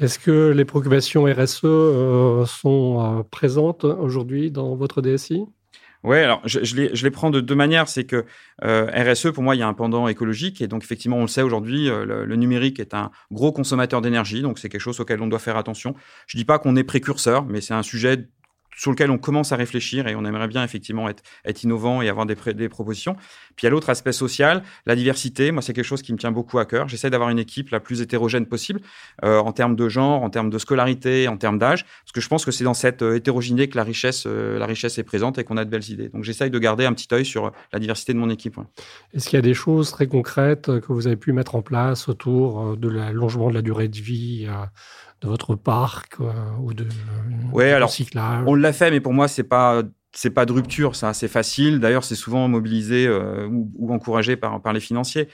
Est-ce 0.00 0.18
que 0.18 0.50
les 0.50 0.64
préoccupations 0.64 1.28
RSE 1.38 1.60
euh, 1.64 2.44
sont 2.46 3.18
euh, 3.20 3.22
présentes 3.22 3.84
aujourd'hui 3.84 4.50
dans 4.50 4.74
votre 4.74 5.00
DSI 5.02 5.44
oui, 6.04 6.18
alors 6.18 6.40
je, 6.44 6.60
les, 6.76 6.94
je, 6.94 7.04
les, 7.04 7.10
prends 7.10 7.28
de 7.28 7.40
deux 7.40 7.56
manières. 7.56 7.88
C'est 7.88 8.04
que 8.04 8.24
euh, 8.62 8.86
RSE, 8.86 9.32
pour 9.32 9.42
moi, 9.42 9.56
il 9.56 9.58
y 9.58 9.62
a 9.62 9.66
un 9.66 9.74
pendant 9.74 10.06
écologique. 10.06 10.60
Et 10.60 10.68
donc, 10.68 10.84
effectivement, 10.84 11.16
on 11.16 11.22
le 11.22 11.28
sait 11.28 11.42
aujourd'hui, 11.42 11.86
le, 11.86 12.24
le, 12.24 12.36
numérique 12.36 12.78
est 12.78 12.94
un 12.94 13.10
gros 13.32 13.50
consommateur 13.50 14.00
d'énergie. 14.00 14.40
Donc, 14.40 14.60
c'est 14.60 14.68
quelque 14.68 14.80
chose 14.80 15.00
auquel 15.00 15.20
on 15.20 15.26
doit 15.26 15.40
faire 15.40 15.56
attention. 15.56 15.96
Je 16.28 16.36
dis 16.36 16.44
pas 16.44 16.60
qu'on 16.60 16.76
est 16.76 16.84
précurseur, 16.84 17.46
mais 17.46 17.60
c'est 17.60 17.74
un 17.74 17.82
sujet 17.82 18.28
sur 18.78 18.90
lequel 18.90 19.10
on 19.10 19.18
commence 19.18 19.52
à 19.52 19.56
réfléchir 19.56 20.06
et 20.06 20.14
on 20.14 20.24
aimerait 20.24 20.48
bien 20.48 20.64
effectivement 20.64 21.08
être, 21.08 21.22
être 21.44 21.62
innovant 21.64 22.00
et 22.00 22.08
avoir 22.08 22.24
des, 22.24 22.36
des 22.54 22.68
propositions. 22.68 23.14
Puis 23.56 23.64
il 23.64 23.64
y 23.64 23.66
a 23.66 23.70
l'autre 23.70 23.90
aspect 23.90 24.12
social, 24.12 24.62
la 24.86 24.94
diversité. 24.94 25.50
Moi, 25.50 25.62
c'est 25.62 25.72
quelque 25.72 25.84
chose 25.84 26.02
qui 26.02 26.12
me 26.12 26.18
tient 26.18 26.30
beaucoup 26.30 26.58
à 26.58 26.64
cœur. 26.64 26.88
J'essaie 26.88 27.10
d'avoir 27.10 27.28
une 27.30 27.40
équipe 27.40 27.70
la 27.70 27.80
plus 27.80 28.00
hétérogène 28.00 28.46
possible 28.46 28.80
euh, 29.24 29.38
en 29.38 29.52
termes 29.52 29.74
de 29.74 29.88
genre, 29.88 30.22
en 30.22 30.30
termes 30.30 30.48
de 30.48 30.58
scolarité, 30.58 31.26
en 31.26 31.36
termes 31.36 31.58
d'âge, 31.58 31.84
parce 31.84 32.12
que 32.14 32.20
je 32.20 32.28
pense 32.28 32.44
que 32.44 32.52
c'est 32.52 32.64
dans 32.64 32.74
cette 32.74 33.02
euh, 33.02 33.16
hétérogénéité 33.16 33.68
que 33.68 33.76
la 33.76 33.84
richesse, 33.84 34.24
euh, 34.26 34.58
la 34.58 34.66
richesse 34.66 34.96
est 34.98 35.02
présente 35.02 35.38
et 35.38 35.44
qu'on 35.44 35.56
a 35.56 35.64
de 35.64 35.70
belles 35.70 35.90
idées. 35.90 36.08
Donc 36.08 36.22
j'essaye 36.22 36.50
de 36.50 36.58
garder 36.58 36.86
un 36.86 36.92
petit 36.92 37.08
œil 37.12 37.24
sur 37.24 37.50
la 37.72 37.78
diversité 37.80 38.12
de 38.12 38.18
mon 38.18 38.30
équipe. 38.30 38.56
Est-ce 39.12 39.28
qu'il 39.28 39.36
y 39.36 39.40
a 39.40 39.42
des 39.42 39.54
choses 39.54 39.90
très 39.90 40.06
concrètes 40.06 40.66
que 40.80 40.92
vous 40.92 41.08
avez 41.08 41.16
pu 41.16 41.32
mettre 41.32 41.56
en 41.56 41.62
place 41.62 42.08
autour 42.08 42.76
de 42.76 42.88
l'allongement 42.88 43.50
de 43.50 43.54
la 43.54 43.62
durée 43.62 43.88
de 43.88 43.98
vie 43.98 44.46
de 45.20 45.28
votre 45.28 45.54
parc 45.54 46.16
ou 46.60 46.74
de, 46.74 46.86
ouais, 47.52 47.72
alors, 47.72 47.92
On 48.46 48.54
l'a 48.54 48.72
fait, 48.72 48.90
mais 48.90 49.00
pour 49.00 49.12
moi, 49.12 49.28
c'est 49.28 49.44
pas 49.44 49.82
c'est 50.12 50.30
pas 50.30 50.46
de 50.46 50.52
rupture, 50.52 50.96
c'est 50.96 51.28
facile. 51.28 51.80
D'ailleurs, 51.80 52.02
c'est 52.04 52.14
souvent 52.14 52.48
mobilisé 52.48 53.08
ou, 53.08 53.70
ou, 53.76 53.92
encouragé 53.92 54.36
par, 54.36 54.60
par 54.62 54.72
les 54.72 54.80
financiers. 54.80 55.28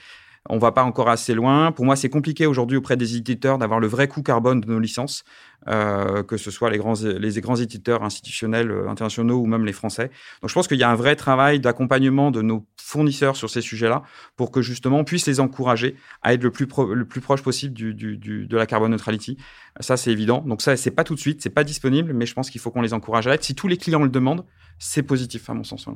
On 0.50 0.58
va 0.58 0.72
pas 0.72 0.84
encore 0.84 1.08
assez 1.08 1.34
loin. 1.34 1.72
Pour 1.72 1.86
moi, 1.86 1.96
c'est 1.96 2.10
compliqué 2.10 2.46
aujourd'hui 2.46 2.76
auprès 2.76 2.96
des 2.96 3.16
éditeurs 3.16 3.56
d'avoir 3.56 3.80
le 3.80 3.86
vrai 3.86 4.08
coût 4.08 4.22
carbone 4.22 4.60
de 4.60 4.68
nos 4.68 4.78
licences. 4.78 5.24
Euh, 5.66 6.22
que 6.22 6.36
ce 6.36 6.50
soit 6.50 6.68
les 6.68 6.76
grands, 6.76 6.92
les 7.02 7.40
grands 7.40 7.56
éditeurs 7.56 8.02
institutionnels 8.02 8.70
euh, 8.70 8.86
internationaux 8.90 9.38
ou 9.38 9.46
même 9.46 9.64
les 9.64 9.72
Français. 9.72 10.10
Donc 10.42 10.50
je 10.50 10.54
pense 10.54 10.68
qu'il 10.68 10.76
y 10.76 10.82
a 10.82 10.90
un 10.90 10.94
vrai 10.94 11.16
travail 11.16 11.58
d'accompagnement 11.58 12.30
de 12.30 12.42
nos 12.42 12.66
fournisseurs 12.78 13.34
sur 13.34 13.48
ces 13.48 13.62
sujets-là 13.62 14.02
pour 14.36 14.50
que 14.50 14.60
justement 14.60 14.98
on 14.98 15.04
puisse 15.04 15.26
les 15.26 15.40
encourager 15.40 15.96
à 16.20 16.34
être 16.34 16.42
le 16.42 16.50
plus, 16.50 16.66
le 16.92 17.06
plus 17.06 17.22
proche 17.22 17.42
possible 17.42 17.72
du, 17.72 17.94
du, 17.94 18.18
du, 18.18 18.46
de 18.46 18.56
la 18.58 18.66
carbone 18.66 18.90
neutrality. 18.90 19.38
Ça, 19.80 19.96
c'est 19.96 20.10
évident. 20.10 20.42
Donc 20.46 20.60
ça, 20.60 20.76
c'est 20.76 20.90
pas 20.90 21.04
tout 21.04 21.14
de 21.14 21.20
suite, 21.20 21.40
c'est 21.42 21.48
pas 21.48 21.64
disponible, 21.64 22.12
mais 22.12 22.26
je 22.26 22.34
pense 22.34 22.50
qu'il 22.50 22.60
faut 22.60 22.70
qu'on 22.70 22.82
les 22.82 22.92
encourage 22.92 23.26
à 23.26 23.30
l'être. 23.30 23.44
Si 23.44 23.54
tous 23.54 23.68
les 23.68 23.78
clients 23.78 24.02
le 24.02 24.10
demandent, 24.10 24.44
c'est 24.78 25.02
positif 25.02 25.48
à 25.48 25.54
mon 25.54 25.64
sens. 25.64 25.88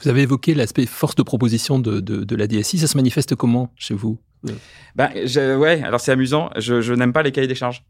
Vous 0.00 0.08
avez 0.08 0.22
évoqué 0.22 0.54
l'aspect 0.54 0.86
force 0.86 1.14
de 1.14 1.22
proposition 1.22 1.78
de, 1.78 2.00
de, 2.00 2.24
de, 2.24 2.36
la 2.36 2.46
DSI. 2.46 2.78
Ça 2.78 2.86
se 2.86 2.96
manifeste 2.96 3.34
comment 3.34 3.72
chez 3.76 3.94
vous 3.94 4.18
ben, 4.96 5.10
ouais, 5.56 5.82
alors 5.84 6.00
c'est 6.00 6.10
amusant. 6.10 6.50
Je, 6.56 6.80
je 6.80 6.92
n'aime 6.94 7.12
pas 7.12 7.22
les 7.22 7.30
cahiers 7.30 7.46
des 7.46 7.54
charges. 7.54 7.84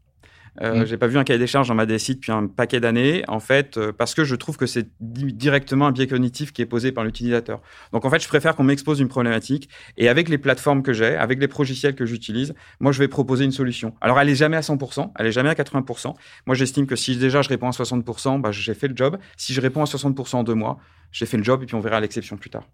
Euh, 0.61 0.81
mm. 0.81 0.85
J'ai 0.85 0.97
pas 0.97 1.07
vu 1.07 1.17
un 1.17 1.23
cahier 1.23 1.39
des 1.39 1.47
charges 1.47 1.67
dans 1.67 1.75
ma 1.75 1.85
DSI 1.85 2.15
depuis 2.15 2.31
un 2.31 2.47
paquet 2.47 2.79
d'années, 2.79 3.23
en 3.27 3.39
fait, 3.39 3.77
euh, 3.77 3.91
parce 3.91 4.13
que 4.13 4.23
je 4.23 4.35
trouve 4.35 4.57
que 4.57 4.65
c'est 4.65 4.87
directement 4.99 5.87
un 5.87 5.91
biais 5.91 6.07
cognitif 6.07 6.53
qui 6.53 6.61
est 6.61 6.65
posé 6.65 6.91
par 6.91 7.03
l'utilisateur. 7.03 7.61
Donc 7.91 8.05
en 8.05 8.09
fait, 8.09 8.21
je 8.21 8.27
préfère 8.27 8.55
qu'on 8.55 8.63
m'expose 8.63 8.99
une 8.99 9.07
problématique 9.07 9.69
et 9.97 10.09
avec 10.09 10.29
les 10.29 10.37
plateformes 10.37 10.83
que 10.83 10.93
j'ai, 10.93 11.15
avec 11.15 11.39
les 11.39 11.47
logiciels 11.47 11.95
que 11.95 12.05
j'utilise, 12.05 12.53
moi 12.79 12.91
je 12.91 12.99
vais 12.99 13.07
proposer 13.07 13.45
une 13.45 13.51
solution. 13.51 13.95
Alors 14.01 14.19
elle 14.19 14.29
est 14.29 14.35
jamais 14.35 14.57
à 14.57 14.61
100%, 14.61 15.11
elle 15.17 15.25
est 15.25 15.31
jamais 15.31 15.49
à 15.49 15.53
80%. 15.53 16.13
Moi 16.45 16.55
j'estime 16.55 16.85
que 16.85 16.95
si 16.95 17.15
déjà 17.17 17.41
je 17.41 17.49
réponds 17.49 17.67
à 17.67 17.71
60%, 17.71 18.41
bah, 18.41 18.51
j'ai 18.51 18.73
fait 18.73 18.87
le 18.87 18.95
job. 18.95 19.17
Si 19.37 19.53
je 19.53 19.61
réponds 19.61 19.81
à 19.81 19.85
60% 19.85 20.35
en 20.35 20.43
deux 20.43 20.53
mois, 20.55 20.77
j'ai 21.13 21.25
fait 21.25 21.37
le 21.37 21.43
job 21.43 21.63
et 21.63 21.65
puis 21.65 21.75
on 21.75 21.79
verra 21.79 22.01
l'exception 22.01 22.35
plus 22.35 22.49
tard. 22.49 22.67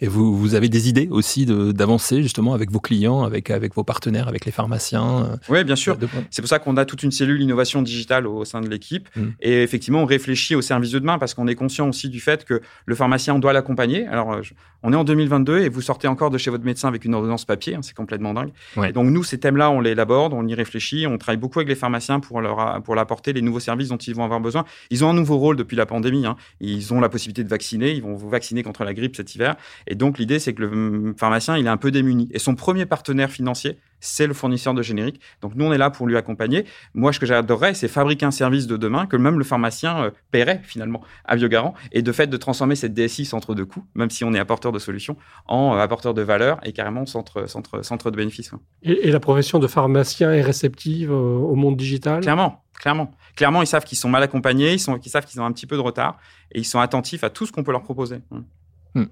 Et 0.00 0.06
vous, 0.06 0.36
vous 0.36 0.54
avez 0.54 0.68
des 0.68 0.88
idées 0.88 1.08
aussi 1.10 1.44
d'avancer 1.44 2.22
justement 2.22 2.54
avec 2.54 2.70
vos 2.70 2.78
clients, 2.78 3.22
avec, 3.22 3.50
avec 3.50 3.74
vos 3.74 3.82
partenaires, 3.82 4.28
avec 4.28 4.44
les 4.44 4.52
pharmaciens 4.52 5.24
euh, 5.24 5.36
Oui, 5.48 5.64
bien 5.64 5.76
sûr. 5.76 5.98
C'est 6.30 6.40
pour 6.40 6.48
ça 6.48 6.58
qu'on 6.60 6.76
a 6.76 6.84
toute 6.84 7.02
une 7.02 7.10
cellule 7.10 7.42
innovation 7.42 7.82
digitale 7.82 8.26
au, 8.26 8.44
sein 8.44 8.60
de 8.60 8.68
l'équipe. 8.68 9.08
Mmh. 9.16 9.22
Et 9.40 9.62
effectivement, 9.62 10.02
on 10.02 10.06
réfléchit 10.06 10.54
au 10.54 10.62
service 10.62 10.92
de 10.92 10.98
demain 11.00 11.18
parce 11.18 11.34
qu'on 11.34 11.48
est 11.48 11.56
conscient 11.56 11.88
aussi 11.88 12.08
du 12.08 12.20
fait 12.20 12.44
que 12.44 12.60
le 12.86 12.94
pharmacien, 12.94 13.34
on 13.34 13.38
doit 13.40 13.52
l'accompagner. 13.52 14.06
Alors, 14.06 14.32
euh, 14.32 14.42
on 14.84 14.92
est 14.92 14.96
en 14.96 15.04
2022 15.04 15.58
et 15.58 15.68
vous 15.68 15.80
sortez 15.80 16.06
encore 16.06 16.30
de 16.30 16.38
chez 16.38 16.50
votre 16.50 16.64
médecin 16.64 16.86
avec 16.86 17.04
une 17.04 17.14
ordonnance 17.14 17.44
papier. 17.44 17.74
Hein, 17.74 17.80
c'est 17.82 17.96
complètement 17.96 18.34
dingue. 18.34 18.50
Et 18.84 18.92
donc, 18.92 19.08
nous, 19.10 19.24
ces 19.24 19.38
thèmes-là, 19.38 19.70
on 19.70 19.80
les 19.80 19.90
élabore, 19.90 20.32
on 20.32 20.46
y 20.46 20.54
réfléchit. 20.54 21.06
On 21.08 21.18
travaille 21.18 21.38
beaucoup 21.38 21.58
avec 21.58 21.68
les 21.68 21.74
pharmaciens 21.74 22.20
pour 22.20 22.40
leur, 22.40 22.80
pour 22.82 22.94
leur 22.94 23.02
apporter 23.02 23.32
les 23.32 23.42
nouveaux 23.42 23.58
services 23.58 23.88
dont 23.88 23.96
ils 23.96 24.14
vont 24.14 24.24
avoir 24.24 24.40
besoin. 24.40 24.64
Ils 24.90 25.04
ont 25.04 25.10
un 25.10 25.14
nouveau 25.14 25.38
rôle 25.38 25.56
depuis 25.56 25.76
la 25.76 25.86
pandémie. 25.86 26.24
Hein. 26.24 26.36
Ils 26.60 26.94
ont 26.94 27.00
la 27.00 27.08
possibilité 27.08 27.42
de 27.42 27.48
Ils 27.96 28.02
vont 28.02 28.14
vous 28.14 28.28
vacciner 28.28 28.62
contre 28.62 28.84
la 28.84 28.94
grippe 28.94 29.16
cet 29.16 29.34
hiver. 29.34 29.56
Et 29.86 29.94
donc, 29.94 30.18
l'idée, 30.18 30.38
c'est 30.38 30.54
que 30.54 30.62
le 30.62 31.14
pharmacien, 31.16 31.56
il 31.56 31.66
est 31.66 31.70
un 31.70 31.76
peu 31.76 31.90
démuni. 31.90 32.28
Et 32.32 32.38
son 32.38 32.54
premier 32.54 32.86
partenaire 32.86 33.30
financier, 33.30 33.78
c'est 34.00 34.26
le 34.26 34.34
fournisseur 34.34 34.74
de 34.74 34.82
générique. 34.82 35.20
Donc 35.40 35.54
nous, 35.54 35.64
on 35.64 35.72
est 35.72 35.78
là 35.78 35.90
pour 35.90 36.06
lui 36.06 36.16
accompagner. 36.16 36.64
Moi, 36.94 37.12
ce 37.12 37.18
que 37.18 37.26
j'adorerais, 37.26 37.74
c'est 37.74 37.88
fabriquer 37.88 38.26
un 38.26 38.30
service 38.30 38.66
de 38.66 38.76
demain 38.76 39.06
que 39.06 39.16
même 39.16 39.38
le 39.38 39.44
pharmacien 39.44 40.04
euh, 40.04 40.10
paierait 40.30 40.60
finalement 40.64 41.02
à 41.24 41.36
Biogarant 41.36 41.74
et 41.92 42.02
de 42.02 42.12
fait 42.12 42.26
de 42.26 42.36
transformer 42.36 42.76
cette 42.76 42.94
DSI 42.94 43.24
centre 43.24 43.54
de 43.54 43.64
coût, 43.64 43.84
même 43.94 44.10
si 44.10 44.24
on 44.24 44.32
est 44.32 44.38
apporteur 44.38 44.72
de 44.72 44.78
solutions, 44.78 45.16
en 45.46 45.74
euh, 45.74 45.78
apporteur 45.78 46.14
de 46.14 46.22
valeur 46.22 46.58
et 46.64 46.72
carrément 46.72 47.06
centre, 47.06 47.48
centre, 47.48 47.82
centre 47.82 48.10
de 48.10 48.16
bénéfices. 48.16 48.50
Et, 48.82 49.10
la 49.10 49.20
profession 49.20 49.58
de 49.58 49.66
pharmacien 49.66 50.32
est 50.32 50.42
réceptive 50.42 51.10
au 51.10 51.54
monde 51.54 51.76
digital? 51.76 52.20
Clairement, 52.20 52.64
clairement. 52.74 53.10
Clairement, 53.36 53.62
ils 53.62 53.66
savent 53.66 53.84
qu'ils 53.84 53.98
sont 53.98 54.08
mal 54.08 54.22
accompagnés, 54.22 54.72
ils, 54.72 54.80
sont, 54.80 54.96
ils 54.96 55.10
savent 55.10 55.24
qu'ils 55.24 55.40
ont 55.40 55.44
un 55.44 55.52
petit 55.52 55.66
peu 55.66 55.76
de 55.76 55.80
retard 55.80 56.18
et 56.52 56.58
ils 56.58 56.64
sont 56.64 56.80
attentifs 56.80 57.24
à 57.24 57.30
tout 57.30 57.46
ce 57.46 57.52
qu'on 57.52 57.62
peut 57.62 57.72
leur 57.72 57.82
proposer. 57.82 58.16
Hmm. 58.30 58.40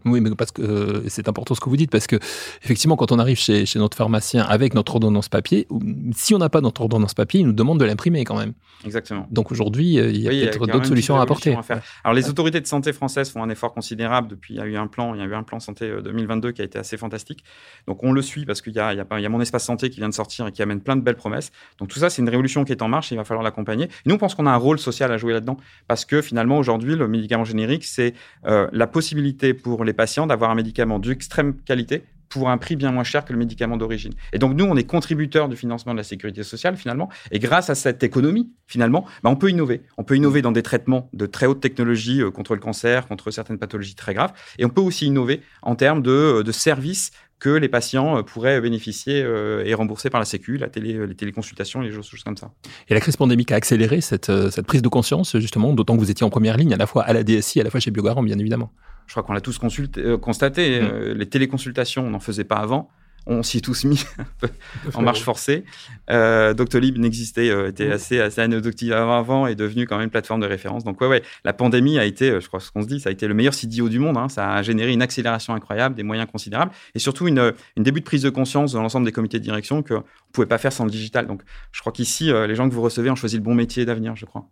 Oui, 0.05 0.21
mais 0.21 0.31
parce 0.31 0.51
que 0.51 0.63
euh, 0.63 1.09
c'est 1.09 1.29
important 1.29 1.55
ce 1.55 1.61
que 1.61 1.69
vous 1.69 1.77
dites, 1.77 1.91
parce 1.91 2.07
que 2.07 2.17
effectivement, 2.63 2.97
quand 2.97 3.13
on 3.13 3.19
arrive 3.19 3.39
chez, 3.39 3.67
chez 3.67 3.79
notre 3.79 3.97
pharmacien 3.97 4.43
avec 4.43 4.75
notre 4.75 4.95
ordonnance 4.95 5.29
papier, 5.29 5.67
si 6.15 6.35
on 6.35 6.39
n'a 6.39 6.49
pas 6.49 6.61
notre 6.61 6.83
ordonnance 6.83 7.15
papier, 7.15 7.41
il 7.41 7.47
nous 7.47 7.53
demande 7.53 7.81
de 7.81 7.85
l'imprimer 7.85 8.25
quand 8.25 8.39
même. 8.39 8.53
Exactement. 8.85 9.27
Donc 9.31 9.51
aujourd'hui, 9.51 9.99
euh, 9.99 10.11
il 10.11 10.21
y 10.21 10.29
a 10.29 10.31
peut-être 10.31 10.67
d'autres 10.67 10.87
solutions 10.87 11.17
à 11.17 11.23
apporter. 11.23 11.57
Alors 12.05 12.15
les 12.15 12.29
autorités 12.29 12.61
de 12.61 12.67
santé 12.67 12.93
françaises 12.93 13.31
font 13.31 13.43
un 13.43 13.49
effort 13.49 13.73
considérable 13.73 14.29
depuis. 14.29 14.55
Il 14.55 14.59
y 14.59 14.61
a 14.61 14.67
eu 14.67 14.77
un 14.77 14.87
plan, 14.87 15.15
il 15.15 15.21
y 15.21 15.25
a 15.25 15.27
eu 15.27 15.35
un 15.35 15.43
plan 15.43 15.61
santé 15.61 15.91
2022 16.03 16.49
euh, 16.49 16.53
qui 16.53 16.63
a 16.63 16.65
été 16.65 16.79
assez 16.79 16.97
fantastique. 16.97 17.45
Donc 17.87 18.03
on 18.03 18.13
le 18.13 18.23
suit 18.23 18.45
parce 18.45 18.61
qu'il 18.61 18.75
y 18.75 18.81
a 18.81 19.29
mon 19.29 19.41
espace 19.41 19.65
santé 19.65 19.91
qui 19.91 19.99
vient 19.99 20.09
de 20.09 20.15
sortir 20.15 20.47
et 20.47 20.53
qui 20.53 20.63
amène 20.63 20.81
plein 20.81 20.97
de 20.97 21.03
belles 21.03 21.17
promesses. 21.17 21.53
Donc 21.79 21.89
tout 21.89 21.99
ça, 21.99 22.11
c'est 22.11 22.23
une 22.23 22.29
révolution 22.29 22.65
qui 22.65 22.73
est 22.73 22.83
en 22.83 22.89
marche. 22.89 23.13
Et 23.13 23.15
il 23.15 23.19
va 23.19 23.25
falloir 23.25 23.43
l'accompagner. 23.43 23.89
Nous, 24.05 24.15
on 24.15 24.19
pense 24.19 24.35
qu'on 24.35 24.47
a 24.47 24.51
un 24.51 24.57
rôle 24.57 24.79
social 24.79 25.11
à 25.13 25.17
jouer 25.17 25.33
là-dedans 25.33 25.57
parce 25.89 26.05
que 26.05 26.21
finalement 26.21 26.59
aujourd'hui, 26.59 26.97
le 26.97 27.09
médicament 27.09 27.45
générique, 27.45 27.85
c'est 27.85 28.15
la 28.45 28.87
possibilité 28.87 29.55
pour 29.55 29.76
les 29.85 29.93
patients 29.93 30.27
d'avoir 30.27 30.51
un 30.51 30.55
médicament 30.55 30.99
d'extrême 30.99 31.55
qualité 31.65 32.05
pour 32.29 32.51
un 32.51 32.59
prix 32.59 32.77
bien 32.77 32.93
moins 32.93 33.05
cher 33.05 33.25
que 33.25 33.33
le 33.33 33.39
médicament 33.39 33.77
d'origine. 33.77 34.13
Et 34.33 34.39
donc 34.39 34.57
nous, 34.57 34.65
on 34.65 34.77
est 34.77 34.85
contributeurs 34.85 35.49
du 35.49 35.57
financement 35.57 35.93
de 35.93 35.99
la 35.99 36.05
sécurité 36.05 36.43
sociale 36.43 36.77
finalement, 36.77 37.09
et 37.31 37.39
grâce 37.39 37.71
à 37.71 37.75
cette 37.75 38.03
économie 38.03 38.53
finalement, 38.67 39.07
bah, 39.23 39.31
on 39.31 39.37
peut 39.37 39.51
innover. 39.51 39.83
On 39.97 40.05
peut 40.05 40.17
innover 40.17 40.43
dans 40.43 40.53
des 40.53 40.63
traitements 40.63 41.09
de 41.13 41.27
très 41.27 41.47
haute 41.47 41.61
technologie 41.61 42.23
euh, 42.23 42.31
contre 42.31 42.55
le 42.55 42.61
cancer, 42.61 43.07
contre 43.07 43.31
certaines 43.31 43.59
pathologies 43.59 43.95
très 43.95 44.15
graves, 44.15 44.33
et 44.59 44.65
on 44.65 44.71
peut 44.71 44.81
aussi 44.81 45.07
innover 45.07 45.41
en 45.63 45.77
termes 45.77 46.03
de, 46.03 46.11
euh, 46.11 46.43
de 46.43 46.53
services 46.53 47.13
que 47.39 47.51
les 47.51 47.69
patients 47.69 48.19
euh, 48.19 48.23
pourraient 48.23 48.61
bénéficier 48.61 49.19
et 49.65 49.75
rembourser 49.75 50.11
par 50.11 50.21
la 50.21 50.25
Sécu, 50.25 50.57
la 50.57 50.69
télé, 50.69 51.07
les 51.07 51.15
téléconsultations, 51.15 51.81
les 51.81 51.93
choses, 51.93 52.11
comme 52.25 52.37
ça. 52.37 52.51
Et 52.89 52.95
la 52.95 53.01
crise 53.01 53.17
pandémique 53.17 53.53
a 53.53 53.57
accéléré 53.57 54.01
cette, 54.01 54.33
cette 54.51 54.67
prise 54.67 54.83
de 54.83 54.89
conscience, 54.89 55.37
justement, 55.39 55.73
d'autant 55.73 55.95
que 55.95 56.01
vous 56.01 56.11
étiez 56.11 56.25
en 56.25 56.31
première 56.31 56.57
ligne, 56.57 56.75
à 56.75 56.77
la 56.77 56.87
fois 56.87 57.03
à 57.05 57.13
la 57.13 57.23
DSI, 57.23 57.61
à 57.61 57.65
la 57.65 57.71
fois 57.71 57.81
chez 57.81 57.91
Biogarant, 57.91 58.23
bien 58.23 58.39
évidemment 58.39 58.73
je 59.07 59.13
crois 59.13 59.23
qu'on 59.23 59.33
l'a 59.33 59.41
tous 59.41 59.59
consulté, 59.59 60.03
euh, 60.03 60.19
constaté. 60.19 60.81
Mm. 60.81 60.85
Euh, 60.85 61.15
les 61.15 61.27
téléconsultations, 61.27 62.07
on 62.07 62.11
n'en 62.11 62.21
faisait 62.21 62.45
pas 62.45 62.57
avant. 62.57 62.91
On 63.27 63.43
s'y 63.43 63.59
est 63.59 63.61
tous 63.61 63.85
mis 63.85 64.05
en 64.95 65.03
marche 65.03 65.23
forcée. 65.23 65.65
Euh, 66.11 66.55
Doctolib 66.55 66.99
n'existait, 66.99 67.51
euh, 67.51 67.69
était 67.69 67.91
assez, 67.91 68.21
assez 68.21 68.41
anecdotique 68.41 68.93
avant 68.93 69.47
et 69.47 69.53
est 69.53 69.57
devenu 69.57 69.87
quand 69.87 69.97
même 69.97 70.05
une 70.05 70.11
plateforme 70.11 70.41
de 70.41 70.47
référence. 70.47 70.85
Donc, 70.85 71.01
ouais, 71.01 71.09
ouais, 71.09 71.23
la 71.45 71.53
pandémie 71.53 71.99
a 71.99 72.05
été, 72.05 72.41
je 72.41 72.47
crois 72.47 72.61
ce 72.61 72.71
qu'on 72.71 72.83
se 72.83 72.87
dit, 72.87 73.01
ça 73.01 73.09
a 73.09 73.13
été 73.13 73.27
le 73.27 73.35
meilleur 73.35 73.55
CDO 73.55 73.89
du 73.89 73.99
monde. 73.99 74.17
Hein. 74.17 74.29
Ça 74.29 74.53
a 74.53 74.63
généré 74.63 74.93
une 74.93 75.03
accélération 75.03 75.55
incroyable, 75.55 75.95
des 75.95 76.05
moyens 76.05 76.29
considérables 76.31 76.71
et 76.95 76.99
surtout 76.99 77.27
une, 77.27 77.53
une 77.77 77.83
début 77.83 78.01
de 78.01 78.05
prise 78.05 78.23
de 78.23 78.31
conscience 78.31 78.73
dans 78.73 78.83
l'ensemble 78.83 79.07
des 79.07 79.13
comités 79.13 79.39
de 79.39 79.45
direction 79.45 79.83
qu'on 79.83 79.95
ne 79.95 80.33
pouvait 80.33 80.47
pas 80.47 80.59
faire 80.59 80.73
sans 80.73 80.85
le 80.85 80.91
digital. 80.91 81.27
Donc, 81.27 81.43
je 81.73 81.81
crois 81.81 81.93
qu'ici, 81.93 82.27
les 82.33 82.55
gens 82.55 82.69
que 82.69 82.75
vous 82.75 82.83
recevez 82.83 83.11
ont 83.11 83.17
choisi 83.17 83.37
le 83.37 83.43
bon 83.43 83.55
métier 83.55 83.85
d'avenir, 83.85 84.15
je 84.15 84.25
crois. 84.25 84.49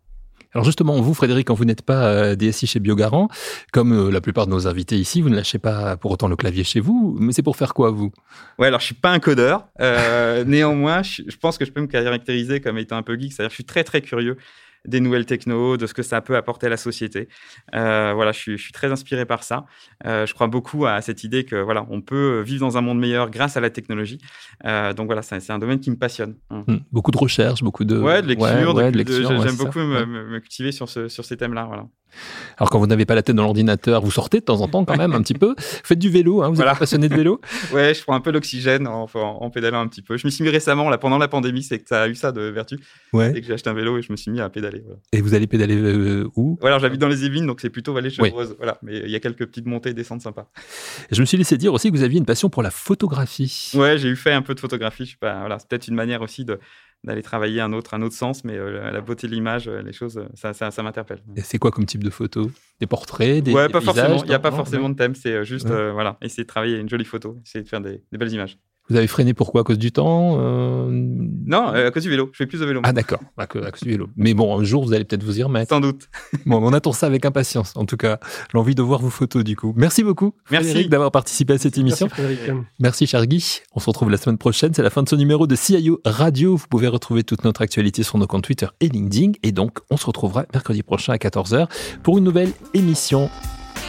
Alors 0.55 0.65
justement, 0.65 1.01
vous, 1.01 1.15
Frédéric, 1.15 1.49
quand 1.49 1.55
vous 1.55 1.65
n'êtes 1.65 1.83
pas 1.83 2.07
euh, 2.07 2.37
DSI 2.37 2.69
chez 2.69 2.79
Biogarant, 2.79 3.29
comme 3.73 3.93
euh, 3.93 4.11
la 4.11 4.21
plupart 4.21 4.47
de 4.47 4.53
nos 4.53 4.69
invités 4.69 4.97
ici, 4.97 5.21
vous 5.21 5.29
ne 5.29 5.35
lâchez 5.35 5.59
pas 5.59 5.97
pour 5.97 6.13
autant 6.13 6.29
le 6.29 6.37
clavier 6.37 6.63
chez 6.63 6.79
vous, 6.79 7.17
mais 7.19 7.33
c'est 7.33 7.43
pour 7.43 7.57
faire 7.57 7.75
quoi, 7.75 7.91
vous? 7.91 8.13
Ouais, 8.61 8.69
alors 8.69 8.79
je 8.79 8.87
suis 8.87 8.95
pas 8.95 9.11
un 9.11 9.19
codeur. 9.19 9.67
Euh, 9.81 10.45
néanmoins, 10.47 11.03
je, 11.03 11.23
pense 11.41 11.59
que 11.59 11.65
je 11.65 11.73
peux 11.73 11.81
me 11.81 11.89
caractériser 11.89 12.61
comme 12.61 12.79
étant 12.79 12.97
un 12.97 13.03
peu 13.03 13.19
geek, 13.19 13.33
c'est-à-dire 13.33 13.51
je 13.51 13.55
suis 13.55 13.65
très 13.65 13.83
très 13.83 14.01
curieux 14.01 14.37
des 14.87 15.01
nouvelles 15.01 15.27
techno, 15.27 15.77
de 15.77 15.87
ce 15.87 15.95
que 15.95 16.03
ça 16.03 16.21
peut 16.21 16.37
apporter 16.37 16.67
à 16.67 16.71
la 16.71 16.77
société. 16.77 17.29
Euh, 17.75 18.13
voilà, 18.15 18.33
je 18.33 18.39
suis, 18.39 18.59
je 18.59 18.63
suis, 18.63 18.73
très 18.73 18.91
inspiré 18.93 19.25
par 19.27 19.43
ça. 19.43 19.67
Euh, 20.07 20.27
je 20.27 20.35
crois 20.35 20.47
beaucoup 20.47 20.87
à 20.87 21.01
cette 21.01 21.25
idée 21.25 21.45
que 21.45 21.57
voilà, 21.57 21.87
on 21.91 22.01
peut 22.01 22.41
vivre 22.41 22.67
dans 22.67 22.77
un 22.77 22.81
monde 22.81 22.99
meilleur 22.99 23.31
grâce 23.31 23.57
à 23.57 23.61
la 23.61 23.71
technologie. 23.71 24.19
Euh, 24.65 24.93
donc 24.93 25.07
voilà, 25.07 25.23
c'est 25.23 25.51
un 25.51 25.59
domaine 25.59 25.81
qui 25.81 25.91
me 25.91 25.97
passionne. 25.97 26.37
Hein. 26.51 26.65
Hmm. 26.67 26.79
Beaucoup 26.93 27.11
de 27.11 27.19
recherche, 27.19 27.63
beaucoup 27.63 27.85
de 27.85 27.99
ouais, 27.99 28.23
de 28.23 28.29
lecture, 28.29 28.75
ouais, 28.75 28.91
lecture. 28.91 29.43
J'aime 29.43 29.57
beaucoup 29.57 29.79
me, 29.79 30.05
me, 30.05 30.41
cultiver 30.41 30.73
sur, 30.73 30.89
ce, 30.89 31.09
sur 31.09 31.25
ces 31.25 31.37
thèmes-là. 31.37 31.65
Voilà. 31.65 31.87
Alors 32.59 32.71
quand 32.71 32.79
vous 32.79 32.87
n'avez 32.87 33.05
pas 33.05 33.15
la 33.15 33.23
tête 33.23 33.37
dans 33.37 33.43
l'ordinateur, 33.43 34.03
vous 34.03 34.11
sortez 34.11 34.41
de 34.41 34.45
temps 34.45 34.61
en 34.61 34.69
temps 34.69 34.85
quand 34.85 34.97
même 34.97 35.13
un 35.13 35.23
petit 35.23 35.35
peu. 35.35 35.55
Faites 35.59 35.99
du 35.99 36.11
vélo, 36.11 36.43
hein, 36.43 36.51
vous 36.51 36.61
êtes 36.61 36.79
passionné 36.79 37.09
de 37.09 37.15
vélo 37.15 37.41
Ouais, 37.73 37.95
je 37.95 38.03
prends 38.03 38.15
un 38.15 38.21
peu 38.21 38.31
l'oxygène 38.31 38.87
en, 38.87 39.09
en, 39.13 39.51
pédalant 39.51 39.81
un 39.81 39.89
petit 39.89 40.03
peu. 40.03 40.17
Je 40.17 40.27
me 40.27 40.31
suis 40.31 40.45
mis 40.45 40.51
récemment, 40.51 40.89
là, 40.91 40.99
pendant 40.99 41.19
la 41.19 41.29
pandémie, 41.29 41.63
c'est 41.63 41.79
que 41.79 41.89
ça 41.89 42.03
a 42.03 42.09
eu 42.09 42.15
ça 42.15 42.33
de 42.33 42.43
vertu. 42.43 42.79
Ouais. 43.13 43.33
Et 43.37 43.41
que 43.41 43.47
j'ai 43.47 43.55
acheté 43.55 43.71
un 43.71 43.75
vélo 43.75 43.99
et 43.99 44.03
je 44.03 44.13
me 44.13 44.17
suis 44.17 44.31
mis 44.31 44.41
à 44.41 44.49
pédaler. 44.49 44.74
Voilà. 44.81 44.99
Et 45.13 45.21
vous 45.21 45.35
allez 45.35 45.47
pédaler 45.47 45.77
euh, 45.77 46.29
où? 46.37 46.59
Alors 46.63 46.79
j'habite 46.79 47.01
dans 47.01 47.09
les 47.09 47.25
Yvelines, 47.25 47.47
donc 47.47 47.61
c'est 47.61 47.71
plutôt 47.71 47.93
vallée 47.93 48.11
chevreuse. 48.11 48.55
Voilà, 48.57 48.79
mais 48.83 48.99
il 48.99 49.11
y 49.11 49.17
a 49.17 49.21
quelques 49.21 49.47
petites 49.47 49.67
montées 49.67 49.91
et 49.91 49.95
descentes 49.95 50.23
sympas. 50.23 50.51
je 51.11 51.21
me 51.21 51.27
suis 51.27 51.37
laissé 51.37 51.57
dire 51.57 51.73
aussi 51.73 51.91
que 51.91 51.97
vous 51.97 52.03
aviez 52.03 52.19
une 52.19 52.27
passion 52.27 52.51
pour 52.51 52.63
la 52.63 52.71
photographie. 52.71 53.73
Ouais, 53.75 53.99
j'ai 53.99 54.09
eu 54.09 54.17
fait 54.17 54.33
un 54.33 54.43
peu 54.43 54.55
de 54.55 54.61
photographie. 54.61 55.05
Je 55.05 55.13
sais 55.13 55.17
pas, 55.19 55.41
voilà, 55.41 55.59
c'est 55.59 55.69
peut-être 55.69 55.89
une 55.89 55.95
manière 55.95 56.23
aussi 56.23 56.45
de 56.45 56.59
d'aller 57.05 57.23
travailler 57.23 57.61
un 57.61 57.73
autre, 57.75 57.93
un 57.93 58.01
autre 58.01 58.15
sens, 58.15 58.45
mais 58.45 58.57
euh, 58.57 58.91
la 58.91 59.01
beauté 59.03 59.27
de 59.27 59.33
l'image, 59.33 59.69
euh, 59.69 59.83
les 59.83 59.93
choses, 59.93 60.25
ça, 60.35 60.55
ça, 60.55 60.71
ça 60.71 60.83
m'interpelle. 60.83 61.23
Et 61.37 61.43
c'est 61.43 61.59
quoi 61.59 61.71
comme 61.71 61.85
type 61.85 62.03
de 62.03 62.09
photo? 62.09 62.51
Des 62.81 62.87
portraits, 62.87 63.43
des, 63.45 63.53
ouais, 63.53 63.69
pas 63.69 63.83
forcément. 63.83 64.23
Il 64.23 64.29
n'y 64.29 64.35
a 64.35 64.39
pas 64.39 64.51
forcément 64.51 64.89
de 64.89 64.95
thème. 64.95 65.15
C'est 65.15 65.45
juste, 65.45 65.69
voilà, 65.69 66.17
essayer 66.23 66.45
de 66.45 66.49
travailler 66.49 66.79
une 66.79 66.89
jolie 66.89 67.05
photo, 67.05 67.39
essayer 67.45 67.63
de 67.63 67.69
faire 67.69 67.81
des, 67.81 68.03
belles 68.13 68.33
images. 68.33 68.59
Vous 68.91 68.97
avez 68.97 69.07
freiné 69.07 69.33
pourquoi? 69.33 69.63
À 69.63 69.65
cause 69.65 69.79
du 69.79 69.93
temps 69.93 70.37
euh, 70.39 70.89
Non, 70.91 71.69
à 71.69 71.91
cause 71.91 72.03
du 72.03 72.11
vélo. 72.11 72.29
Je 72.33 72.39
fais 72.39 72.47
plus 72.47 72.61
de 72.61 72.67
vélo. 72.67 72.81
Ah 72.85 72.93
d'accord, 72.93 73.21
à, 73.39 73.47
cause 73.47 73.63
du 73.83 73.89
vélo. 73.89 74.09
Mais 74.17 74.35
bon, 74.35 74.59
un 74.59 74.65
jour, 74.65 74.85
vous 74.85 74.93
allez 74.93 75.05
peut-être 75.05 75.25
vous 75.25 75.39
y 75.39 75.43
remettre. 75.43 75.71
Sans 75.71 75.81
doute. 75.81 76.09
bon, 76.47 76.63
on 76.63 76.73
attend 76.73 76.93
ça 76.93 77.07
avec 77.07 77.25
impatience. 77.25 77.73
En 77.77 77.87
tout 77.87 77.97
cas, 77.97 78.19
l'envie 78.53 78.75
de 78.75 78.83
voir 78.83 79.01
vos 79.01 79.11
photos 79.11 79.43
du 79.43 79.57
coup. 79.57 79.73
Merci 79.77 80.05
beaucoup, 80.05 80.35
Merci 80.51 80.89
d'avoir 80.89 81.11
participé 81.11 81.55
à 81.55 81.59
cette 81.59 81.79
émission. 81.79 82.09
Merci, 82.19 82.51
Merci, 82.79 83.07
cher 83.07 83.27
Guy. 83.27 83.63
On 83.75 83.81
se 83.81 83.87
retrouve 83.87 84.11
la 84.11 84.19
semaine 84.19 84.39
prochaine. 84.39 84.75
C'est 84.75 84.83
la 84.83 84.91
fin 84.91 85.03
de 85.03 85.09
ce 85.09 85.17
numéro 85.17 85.47
de 85.47 85.57
CIO 85.57 86.01
Radio. 86.05 86.57
Vous 86.57 86.67
pouvez 86.69 86.89
retrouver 86.89 87.25
toute 87.25 87.45
notre 87.45 87.63
actualité 87.63 88.03
sur 88.03 88.19
nos 88.19 88.27
comptes 88.27 88.45
Twitter 88.45 88.67
et 88.81 88.89
LinkedIn. 88.89 89.33
Et 89.43 89.53
donc, 89.53 89.79
on 89.91 89.97
se 89.97 90.07
retrouvera 90.07 90.45
mercredi 90.53 90.83
prochain 90.83 91.15
à 91.15 91.17
14h 91.17 91.69
pour 92.03 92.19
une 92.19 92.25
nouvelle 92.25 92.53
émission. 92.75 93.31